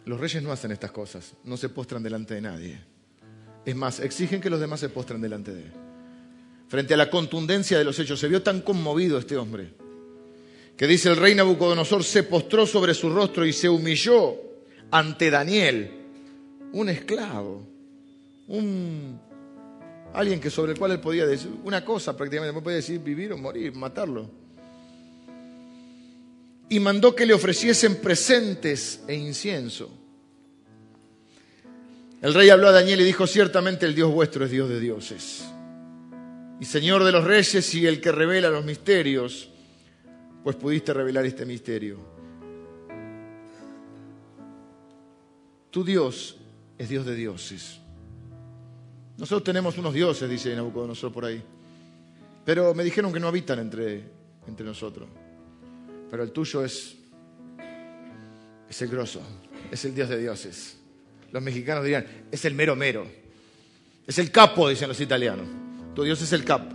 [0.07, 2.79] Los reyes no hacen estas cosas, no se postran delante de nadie.
[3.65, 5.73] Es más, exigen que los demás se postren delante de él.
[6.69, 9.73] Frente a la contundencia de los hechos, se vio tan conmovido este hombre
[10.77, 14.35] que dice el rey Nabucodonosor se postró sobre su rostro y se humilló
[14.91, 15.91] ante Daniel,
[16.73, 17.63] un esclavo,
[18.49, 19.21] un
[20.13, 23.39] alguien que sobre el cual él podía decir una cosa prácticamente, podía decir vivir o
[23.39, 24.44] morir, matarlo.
[26.69, 29.91] Y mandó que le ofreciesen presentes e incienso.
[32.23, 35.45] El rey habló a Daniel y dijo, ciertamente el Dios vuestro es Dios de dioses
[36.61, 39.51] y Señor de los reyes y el que revela los misterios,
[40.43, 41.99] pues pudiste revelar este misterio.
[45.71, 46.37] Tu Dios
[46.79, 47.81] es Dios de dioses.
[49.17, 51.43] Nosotros tenemos unos dioses, dice Nabucodonosor por ahí,
[52.45, 54.05] pero me dijeron que no habitan entre,
[54.47, 55.09] entre nosotros.
[56.15, 56.95] Pero el tuyo es,
[58.71, 59.21] es el grosso,
[59.69, 60.77] es el Dios de dioses.
[61.33, 63.05] Los mexicanos dirían, es el mero mero,
[64.07, 65.49] es el capo, dicen los italianos.
[65.93, 66.73] Tu Dios es el capo.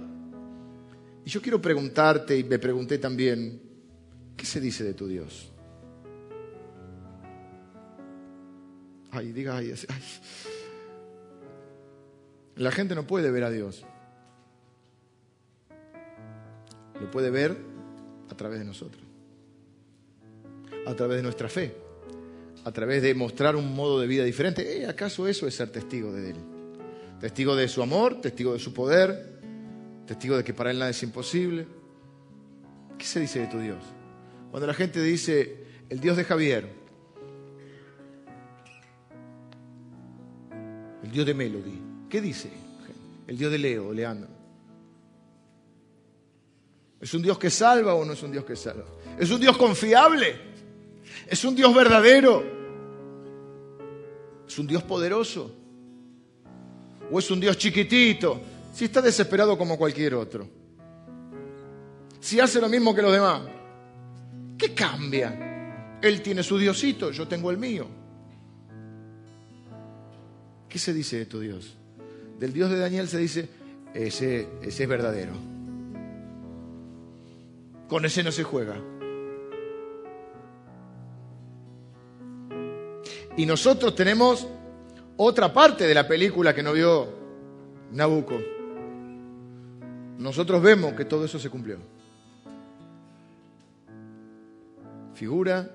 [1.23, 3.61] Y yo quiero preguntarte, y me pregunté también,
[4.35, 5.49] ¿qué se dice de tu Dios?
[9.11, 10.03] Ay, diga, ay, ay.
[12.57, 13.85] La gente no puede ver a Dios.
[16.99, 17.55] Lo puede ver
[18.29, 19.01] a través de nosotros,
[20.89, 21.89] a través de nuestra fe
[22.63, 24.81] a través de mostrar un modo de vida diferente.
[24.81, 26.35] ¿Eh, ¿Acaso eso es ser testigo de Él?
[27.19, 29.39] Testigo de su amor, testigo de su poder,
[30.05, 31.67] testigo de que para Él nada es imposible.
[32.97, 33.83] ¿Qué se dice de tu Dios?
[34.51, 36.67] Cuando la gente dice, el Dios de Javier,
[41.03, 42.49] el Dios de Melody, ¿qué dice?
[43.27, 44.29] El Dios de Leo, Leandro.
[46.99, 48.85] ¿Es un Dios que salva o no es un Dios que salva?
[49.17, 50.48] ¿Es un Dios confiable?
[51.29, 52.43] Es un Dios verdadero.
[54.47, 55.55] Es un Dios poderoso.
[57.11, 58.41] O es un Dios chiquitito.
[58.73, 60.47] Si está desesperado como cualquier otro.
[62.19, 63.41] Si hace lo mismo que los demás.
[64.57, 65.99] ¿Qué cambia?
[66.01, 67.87] Él tiene su diosito, yo tengo el mío.
[70.67, 71.75] ¿Qué se dice de tu Dios?
[72.39, 73.49] Del Dios de Daniel se dice,
[73.93, 75.33] ese, ese es verdadero.
[77.87, 78.75] Con ese no se juega.
[83.37, 84.47] Y nosotros tenemos
[85.17, 87.07] otra parte de la película que no vio
[87.91, 88.39] Nabucco.
[90.17, 91.77] Nosotros vemos que todo eso se cumplió.
[95.13, 95.69] Figura,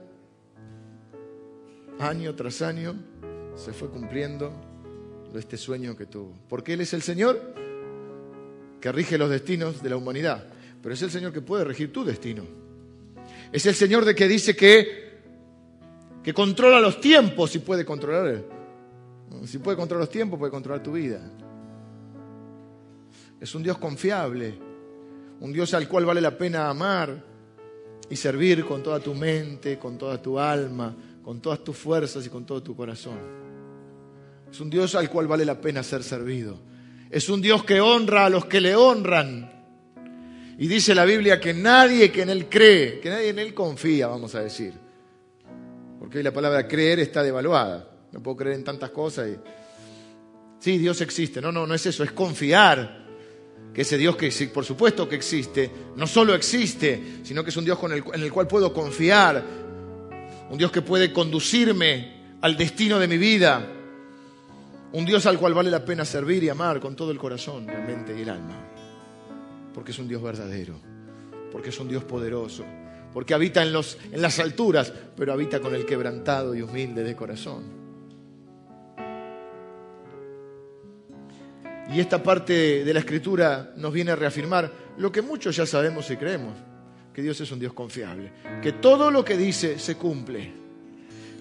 [1.98, 2.94] año tras año,
[3.56, 4.52] se fue cumpliendo
[5.34, 6.32] este sueño que tuvo.
[6.48, 7.54] Porque Él es el Señor
[8.80, 10.46] que rige los destinos de la humanidad,
[10.82, 12.44] pero es el Señor que puede regir tu destino.
[13.52, 15.03] Es el Señor de que dice que
[16.24, 18.42] que controla los tiempos y puede controlar.
[19.44, 21.20] Si puede controlar los tiempos, puede controlar tu vida.
[23.38, 24.54] Es un Dios confiable,
[25.40, 27.22] un Dios al cual vale la pena amar
[28.08, 32.30] y servir con toda tu mente, con toda tu alma, con todas tus fuerzas y
[32.30, 33.18] con todo tu corazón.
[34.50, 36.58] Es un Dios al cual vale la pena ser servido.
[37.10, 39.52] Es un Dios que honra a los que le honran.
[40.56, 44.06] Y dice la Biblia que nadie que en Él cree, que nadie en Él confía,
[44.06, 44.83] vamos a decir,
[45.98, 47.88] porque hoy la palabra creer está devaluada.
[48.12, 49.28] No puedo creer en tantas cosas.
[49.28, 49.36] Y...
[50.60, 51.40] Sí, Dios existe.
[51.40, 53.04] No, no, no es eso, es confiar
[53.74, 57.64] que ese Dios que por supuesto que existe, no solo existe, sino que es un
[57.64, 59.44] Dios en el cual puedo confiar,
[60.48, 63.68] un Dios que puede conducirme al destino de mi vida,
[64.92, 67.80] un Dios al cual vale la pena servir y amar con todo el corazón, la
[67.80, 68.54] mente y el alma,
[69.74, 70.80] porque es un Dios verdadero,
[71.50, 72.64] porque es un Dios poderoso,
[73.14, 77.14] porque habita en, los, en las alturas, pero habita con el quebrantado y humilde de
[77.14, 77.62] corazón.
[81.92, 86.10] Y esta parte de la escritura nos viene a reafirmar lo que muchos ya sabemos
[86.10, 86.54] y creemos,
[87.12, 90.52] que Dios es un Dios confiable, que todo lo que dice se cumple,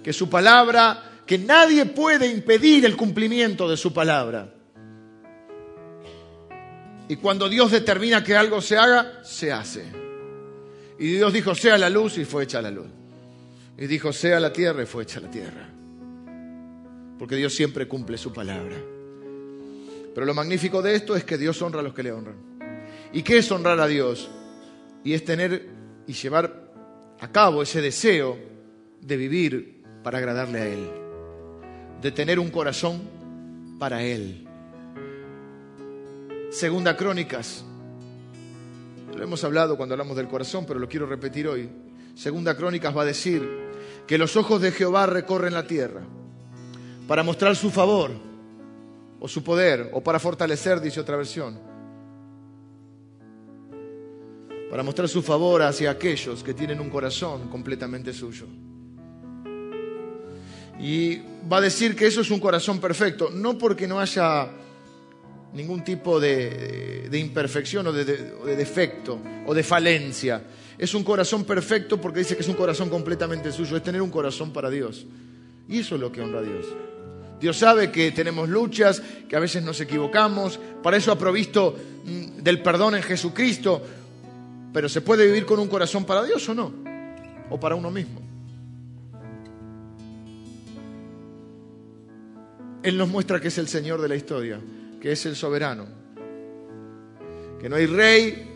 [0.04, 4.54] que su palabra, que nadie puede impedir el cumplimiento de su palabra.
[7.08, 10.03] Y cuando Dios determina que algo se haga, se hace.
[11.04, 12.88] Y Dios dijo, sea la luz y fue hecha la luz.
[13.78, 15.70] Y dijo, sea la tierra y fue hecha la tierra.
[17.20, 18.78] Porque Dios siempre cumple su palabra.
[20.16, 22.38] Pero lo magnífico de esto es que Dios honra a los que le honran.
[23.12, 24.32] ¿Y qué es honrar a Dios?
[25.04, 25.68] Y es tener
[26.08, 26.72] y llevar
[27.20, 28.38] a cabo ese deseo
[29.02, 30.90] de vivir para agradarle a Él.
[32.02, 33.02] De tener un corazón
[33.78, 34.48] para Él.
[36.50, 37.66] Segunda Crónicas
[39.16, 41.70] Lo hemos hablado cuando hablamos del corazón, pero lo quiero repetir hoy.
[42.16, 43.48] Segunda Crónicas va a decir
[44.08, 46.02] que los ojos de Jehová recorren la tierra
[47.08, 48.12] para mostrar su favor
[49.20, 51.60] o su poder o para fortalecer, dice otra versión.
[54.70, 58.48] Para mostrar su favor hacia aquellos que tienen un corazón completamente suyo.
[60.80, 64.50] Y va a decir que eso es un corazón perfecto, no porque no haya
[65.54, 68.04] ningún tipo de, imperfección o de,
[68.56, 70.42] defecto o de falencia.
[70.78, 74.10] Es un corazón perfecto porque dice que es un corazón completamente suyo, es tener un
[74.10, 75.06] corazón para Dios.
[75.70, 76.66] Y eso es lo que honra a Dios.
[77.40, 81.76] Dios sabe que tenemos luchas, que a veces nos equivocamos, para eso ha provisto
[82.06, 83.82] mm, del perdón en Jesucristo,
[84.74, 86.74] pero ¿se puede vivir con un corazón para Dios o no?
[87.50, 88.22] O para uno mismo.
[92.82, 94.60] Él nos muestra que es el Señor de la historia
[95.04, 95.86] que es el soberano.
[97.60, 98.50] Que no hay rey,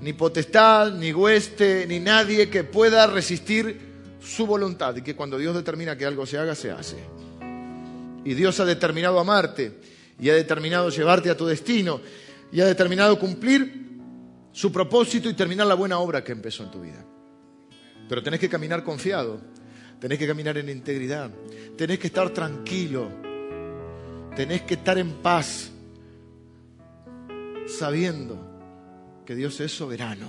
[0.00, 3.78] ni potestad, ni hueste, ni nadie que pueda resistir
[4.20, 4.96] su voluntad.
[4.96, 6.96] Y que cuando Dios determina que algo se haga, se hace.
[8.24, 9.78] Y Dios ha determinado amarte,
[10.18, 12.00] y ha determinado llevarte a tu destino,
[12.50, 14.00] y ha determinado cumplir
[14.50, 17.04] su propósito y terminar la buena obra que empezó en tu vida.
[18.08, 19.40] Pero tenés que caminar confiado,
[20.00, 21.30] tenés que caminar en integridad,
[21.76, 23.08] tenés que estar tranquilo,
[24.34, 25.70] tenés que estar en paz,
[27.66, 28.52] sabiendo
[29.24, 30.26] que Dios es soberano.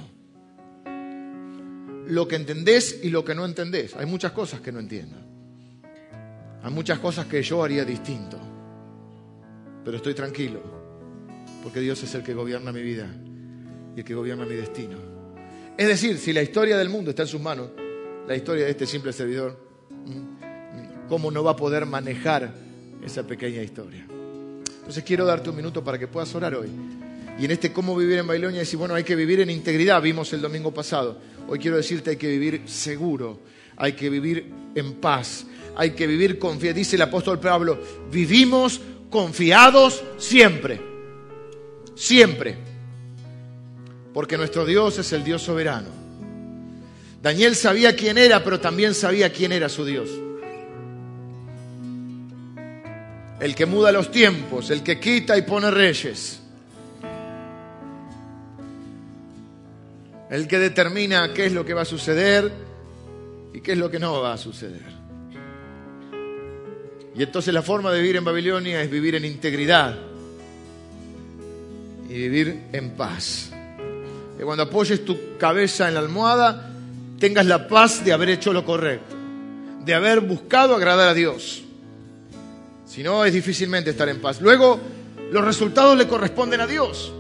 [2.07, 3.95] Lo que entendés y lo que no entendés.
[3.95, 5.17] Hay muchas cosas que no entiendo.
[6.63, 8.37] Hay muchas cosas que yo haría distinto.
[9.83, 10.61] Pero estoy tranquilo,
[11.61, 13.07] porque Dios es el que gobierna mi vida
[13.95, 14.97] y el que gobierna mi destino.
[15.77, 17.69] Es decir, si la historia del mundo está en sus manos,
[18.27, 19.59] la historia de este simple servidor,
[21.09, 22.53] ¿cómo no va a poder manejar
[23.03, 24.05] esa pequeña historia?
[24.07, 26.69] Entonces quiero darte un minuto para que puedas orar hoy.
[27.39, 30.31] Y en este cómo vivir en Babilonia, decir, bueno, hay que vivir en integridad, vimos
[30.33, 31.17] el domingo pasado.
[31.47, 33.39] Hoy quiero decirte, hay que vivir seguro,
[33.75, 36.75] hay que vivir en paz, hay que vivir confiado.
[36.75, 37.79] Dice el apóstol Pablo,
[38.11, 40.79] vivimos confiados siempre,
[41.95, 42.55] siempre,
[44.13, 45.89] porque nuestro Dios es el Dios soberano.
[47.21, 50.09] Daniel sabía quién era, pero también sabía quién era su Dios.
[53.39, 56.42] El que muda los tiempos, el que quita y pone reyes
[60.33, 62.51] el que determina qué es lo que va a suceder
[63.53, 64.81] y qué es lo que no va a suceder.
[67.15, 69.95] Y entonces la forma de vivir en Babilonia es vivir en integridad
[72.09, 73.51] y vivir en paz.
[74.35, 76.67] Que cuando apoyes tu cabeza en la almohada
[77.19, 79.15] tengas la paz de haber hecho lo correcto,
[79.85, 81.61] de haber buscado agradar a Dios.
[82.87, 84.41] Si no, es difícilmente estar en paz.
[84.41, 84.79] Luego,
[85.31, 87.13] los resultados le corresponden a Dios.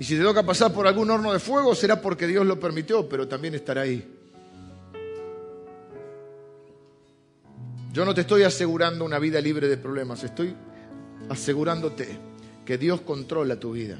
[0.00, 3.06] Y si te toca pasar por algún horno de fuego, será porque Dios lo permitió,
[3.06, 4.16] pero también estará ahí.
[7.92, 10.54] Yo no te estoy asegurando una vida libre de problemas, estoy
[11.28, 12.16] asegurándote
[12.64, 13.98] que Dios controla tu vida.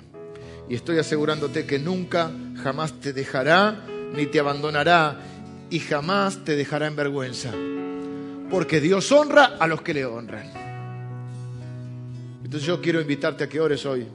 [0.71, 2.31] Y estoy asegurándote que nunca,
[2.63, 3.85] jamás te dejará
[4.15, 5.19] ni te abandonará
[5.69, 7.53] y jamás te dejará en vergüenza.
[8.51, 10.51] Porque Dios honra a los que le honran.
[12.43, 14.07] Entonces yo quiero invitarte a que ores hoy.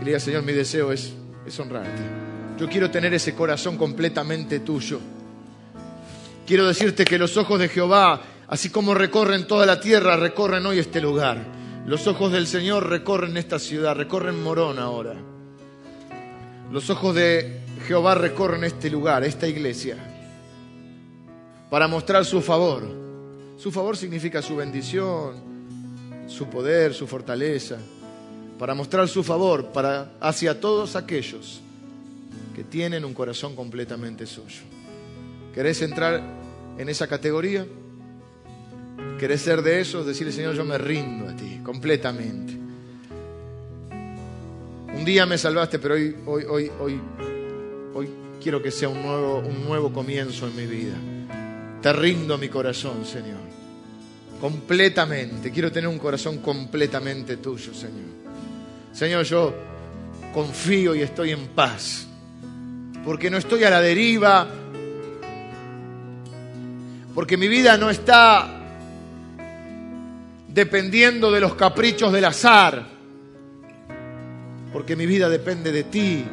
[0.00, 1.12] Y le Señor, mi deseo es,
[1.46, 2.02] es honrarte.
[2.58, 4.98] Yo quiero tener ese corazón completamente tuyo.
[6.46, 10.78] Quiero decirte que los ojos de Jehová, así como recorren toda la tierra, recorren hoy
[10.78, 11.44] este lugar.
[11.86, 15.14] Los ojos del Señor recorren esta ciudad, recorren Morón ahora.
[16.72, 19.96] Los ojos de Jehová recorren este lugar, esta iglesia,
[21.68, 22.84] para mostrar su favor.
[23.58, 25.34] Su favor significa su bendición,
[26.26, 27.78] su poder, su fortaleza
[28.60, 31.62] para mostrar su favor para, hacia todos aquellos
[32.54, 34.60] que tienen un corazón completamente suyo.
[35.54, 36.22] ¿Querés entrar
[36.76, 37.66] en esa categoría?
[39.18, 40.04] ¿Querés ser de esos?
[40.04, 42.52] Decirle, Señor, yo me rindo a ti completamente.
[44.94, 47.00] Un día me salvaste, pero hoy, hoy, hoy, hoy,
[47.94, 48.10] hoy
[48.42, 50.96] quiero que sea un nuevo, un nuevo comienzo en mi vida.
[51.80, 53.40] Te rindo mi corazón, Señor.
[54.38, 55.50] Completamente.
[55.50, 58.19] Quiero tener un corazón completamente tuyo, Señor.
[58.92, 59.54] Señor, yo
[60.34, 62.06] confío y estoy en paz,
[63.04, 64.46] porque no estoy a la deriva,
[67.14, 68.48] porque mi vida no está
[70.48, 72.84] dependiendo de los caprichos del azar,
[74.72, 76.24] porque mi vida depende de ti,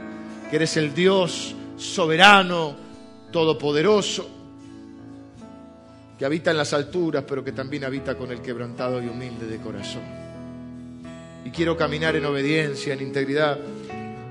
[0.49, 2.75] que eres el Dios soberano,
[3.31, 4.29] todopoderoso,
[6.17, 9.57] que habita en las alturas, pero que también habita con el quebrantado y humilde de
[9.59, 10.26] corazón
[11.47, 13.57] y quiero caminar en obediencia, en integridad.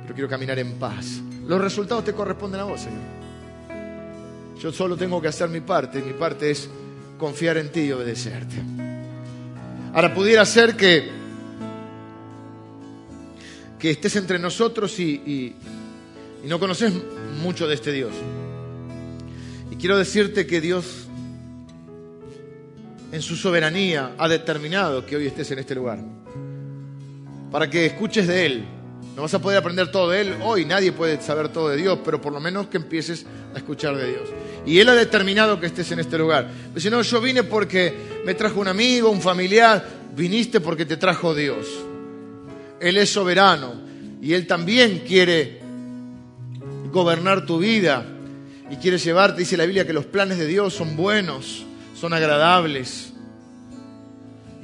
[0.03, 1.23] pero quiero caminar en paz.
[1.47, 3.01] Los resultados te corresponden a vos, Señor.
[4.61, 6.69] Yo solo tengo que hacer mi parte, y mi parte es
[7.17, 8.57] confiar en ti y obedecerte.
[9.95, 11.09] Ahora pudiera ser que,
[13.79, 15.55] que estés entre nosotros y,
[16.45, 16.93] y no conoces
[17.41, 18.13] mucho de este Dios.
[19.71, 21.07] Y quiero decirte que Dios
[23.11, 26.01] en su soberanía ha determinado que hoy estés en este lugar.
[27.57, 28.65] Para que escuches de Él.
[29.17, 32.01] No vas a poder aprender todo de Él hoy, nadie puede saber todo de Dios,
[32.05, 34.29] pero por lo menos que empieces a escuchar de Dios.
[34.67, 36.51] Y Él ha determinado que estés en este lugar.
[36.73, 37.95] Pues si no, yo vine porque
[38.27, 39.83] me trajo un amigo, un familiar,
[40.15, 41.67] viniste porque te trajo Dios.
[42.79, 43.73] Él es soberano
[44.21, 45.63] y Él también quiere
[46.93, 48.05] gobernar tu vida
[48.71, 51.65] y quiere llevarte, dice la Biblia, que los planes de Dios son buenos,
[51.99, 53.15] son agradables.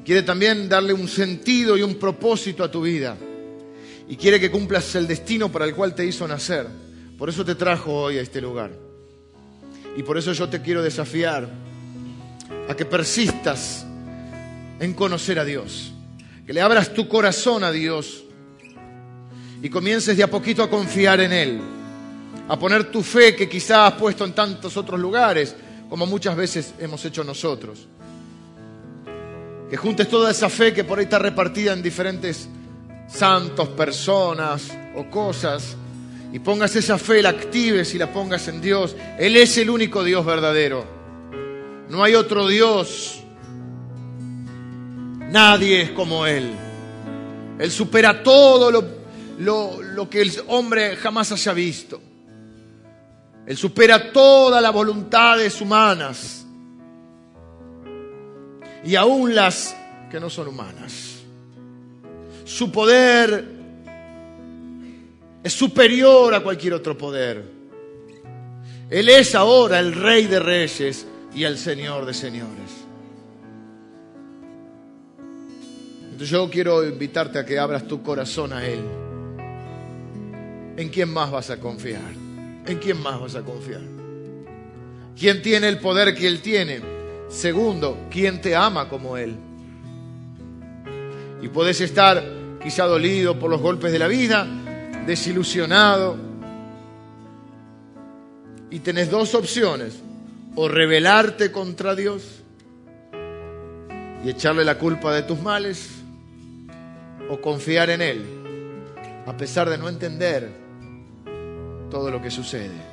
[0.04, 3.16] Quiere también darle un sentido y un propósito a tu vida.
[4.08, 6.66] Y quiere que cumplas el destino para el cual te hizo nacer.
[7.16, 8.72] Por eso te trajo hoy a este lugar.
[9.96, 11.48] Y por eso yo te quiero desafiar
[12.68, 13.86] a que persistas
[14.80, 15.92] en conocer a Dios.
[16.46, 18.24] Que le abras tu corazón a Dios
[19.62, 21.60] y comiences de a poquito a confiar en Él.
[22.48, 25.54] A poner tu fe que quizás has puesto en tantos otros lugares
[25.88, 27.86] como muchas veces hemos hecho nosotros.
[29.72, 32.46] Que juntes toda esa fe que por ahí está repartida en diferentes
[33.08, 35.78] santos, personas o cosas,
[36.30, 38.94] y pongas esa fe, la actives y la pongas en Dios.
[39.18, 40.84] Él es el único Dios verdadero.
[41.88, 43.22] No hay otro Dios.
[45.30, 46.50] Nadie es como Él.
[47.58, 48.84] Él supera todo lo,
[49.38, 51.98] lo, lo que el hombre jamás haya visto.
[53.46, 56.41] Él supera todas las voluntades humanas
[58.84, 59.76] y aún las
[60.10, 61.20] que no son humanas.
[62.44, 63.44] Su poder
[65.42, 67.44] es superior a cualquier otro poder.
[68.90, 72.70] Él es ahora el rey de reyes y el señor de señores.
[76.04, 78.80] Entonces yo quiero invitarte a que abras tu corazón a Él.
[80.76, 82.22] ¿En quién más vas a confiar?
[82.66, 83.82] ¿en quién más vas a confiar?
[85.18, 86.80] ¿Quién tiene el poder que Él tiene?
[87.32, 89.34] Segundo, ¿quién te ama como Él?
[91.40, 92.22] Y puedes estar
[92.62, 94.46] quizá dolido por los golpes de la vida,
[95.06, 96.16] desilusionado.
[98.70, 99.98] Y tenés dos opciones,
[100.54, 102.42] o rebelarte contra Dios
[104.24, 105.90] y echarle la culpa de tus males,
[107.30, 108.24] o confiar en Él,
[109.26, 110.50] a pesar de no entender
[111.90, 112.92] todo lo que sucede.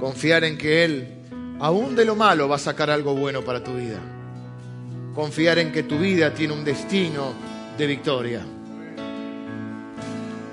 [0.00, 1.17] Confiar en que Él,
[1.60, 3.98] aún de lo malo, va a sacar algo bueno para tu vida.
[5.14, 7.32] Confiar en que tu vida tiene un destino
[7.76, 8.42] de victoria.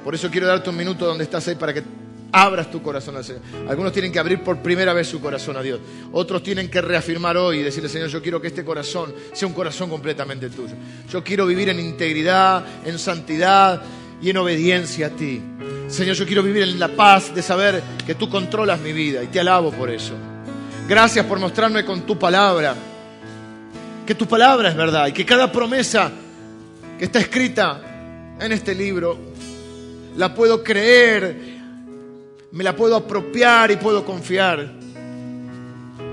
[0.03, 1.84] Por eso quiero darte un minuto donde estás ahí para que
[2.32, 3.41] abras tu corazón al Señor.
[3.68, 5.80] Algunos tienen que abrir por primera vez su corazón a Dios.
[6.12, 9.53] Otros tienen que reafirmar hoy y decirle, Señor, yo quiero que este corazón sea un
[9.53, 10.76] corazón completamente tuyo.
[11.10, 13.82] Yo quiero vivir en integridad, en santidad
[14.22, 15.41] y en obediencia a ti.
[15.88, 19.28] Señor, yo quiero vivir en la paz de saber que tú controlas mi vida y
[19.28, 20.14] te alabo por eso.
[20.88, 22.76] Gracias por mostrarme con tu palabra
[24.06, 26.12] que tu palabra es verdad y que cada promesa
[27.00, 27.82] que está escrita
[28.40, 29.18] en este libro
[30.16, 31.36] la puedo creer,
[32.52, 34.72] me la puedo apropiar y puedo confiar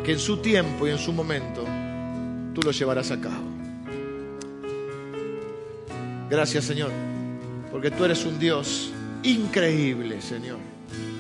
[0.03, 1.65] que en su tiempo y en su momento
[2.55, 3.45] tú lo llevarás a cabo.
[6.31, 6.91] Gracias Señor,
[7.71, 8.91] porque tú eres un Dios
[9.23, 10.59] increíble, Señor.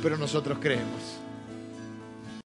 [0.02, 1.21] Pero nosotros creemos.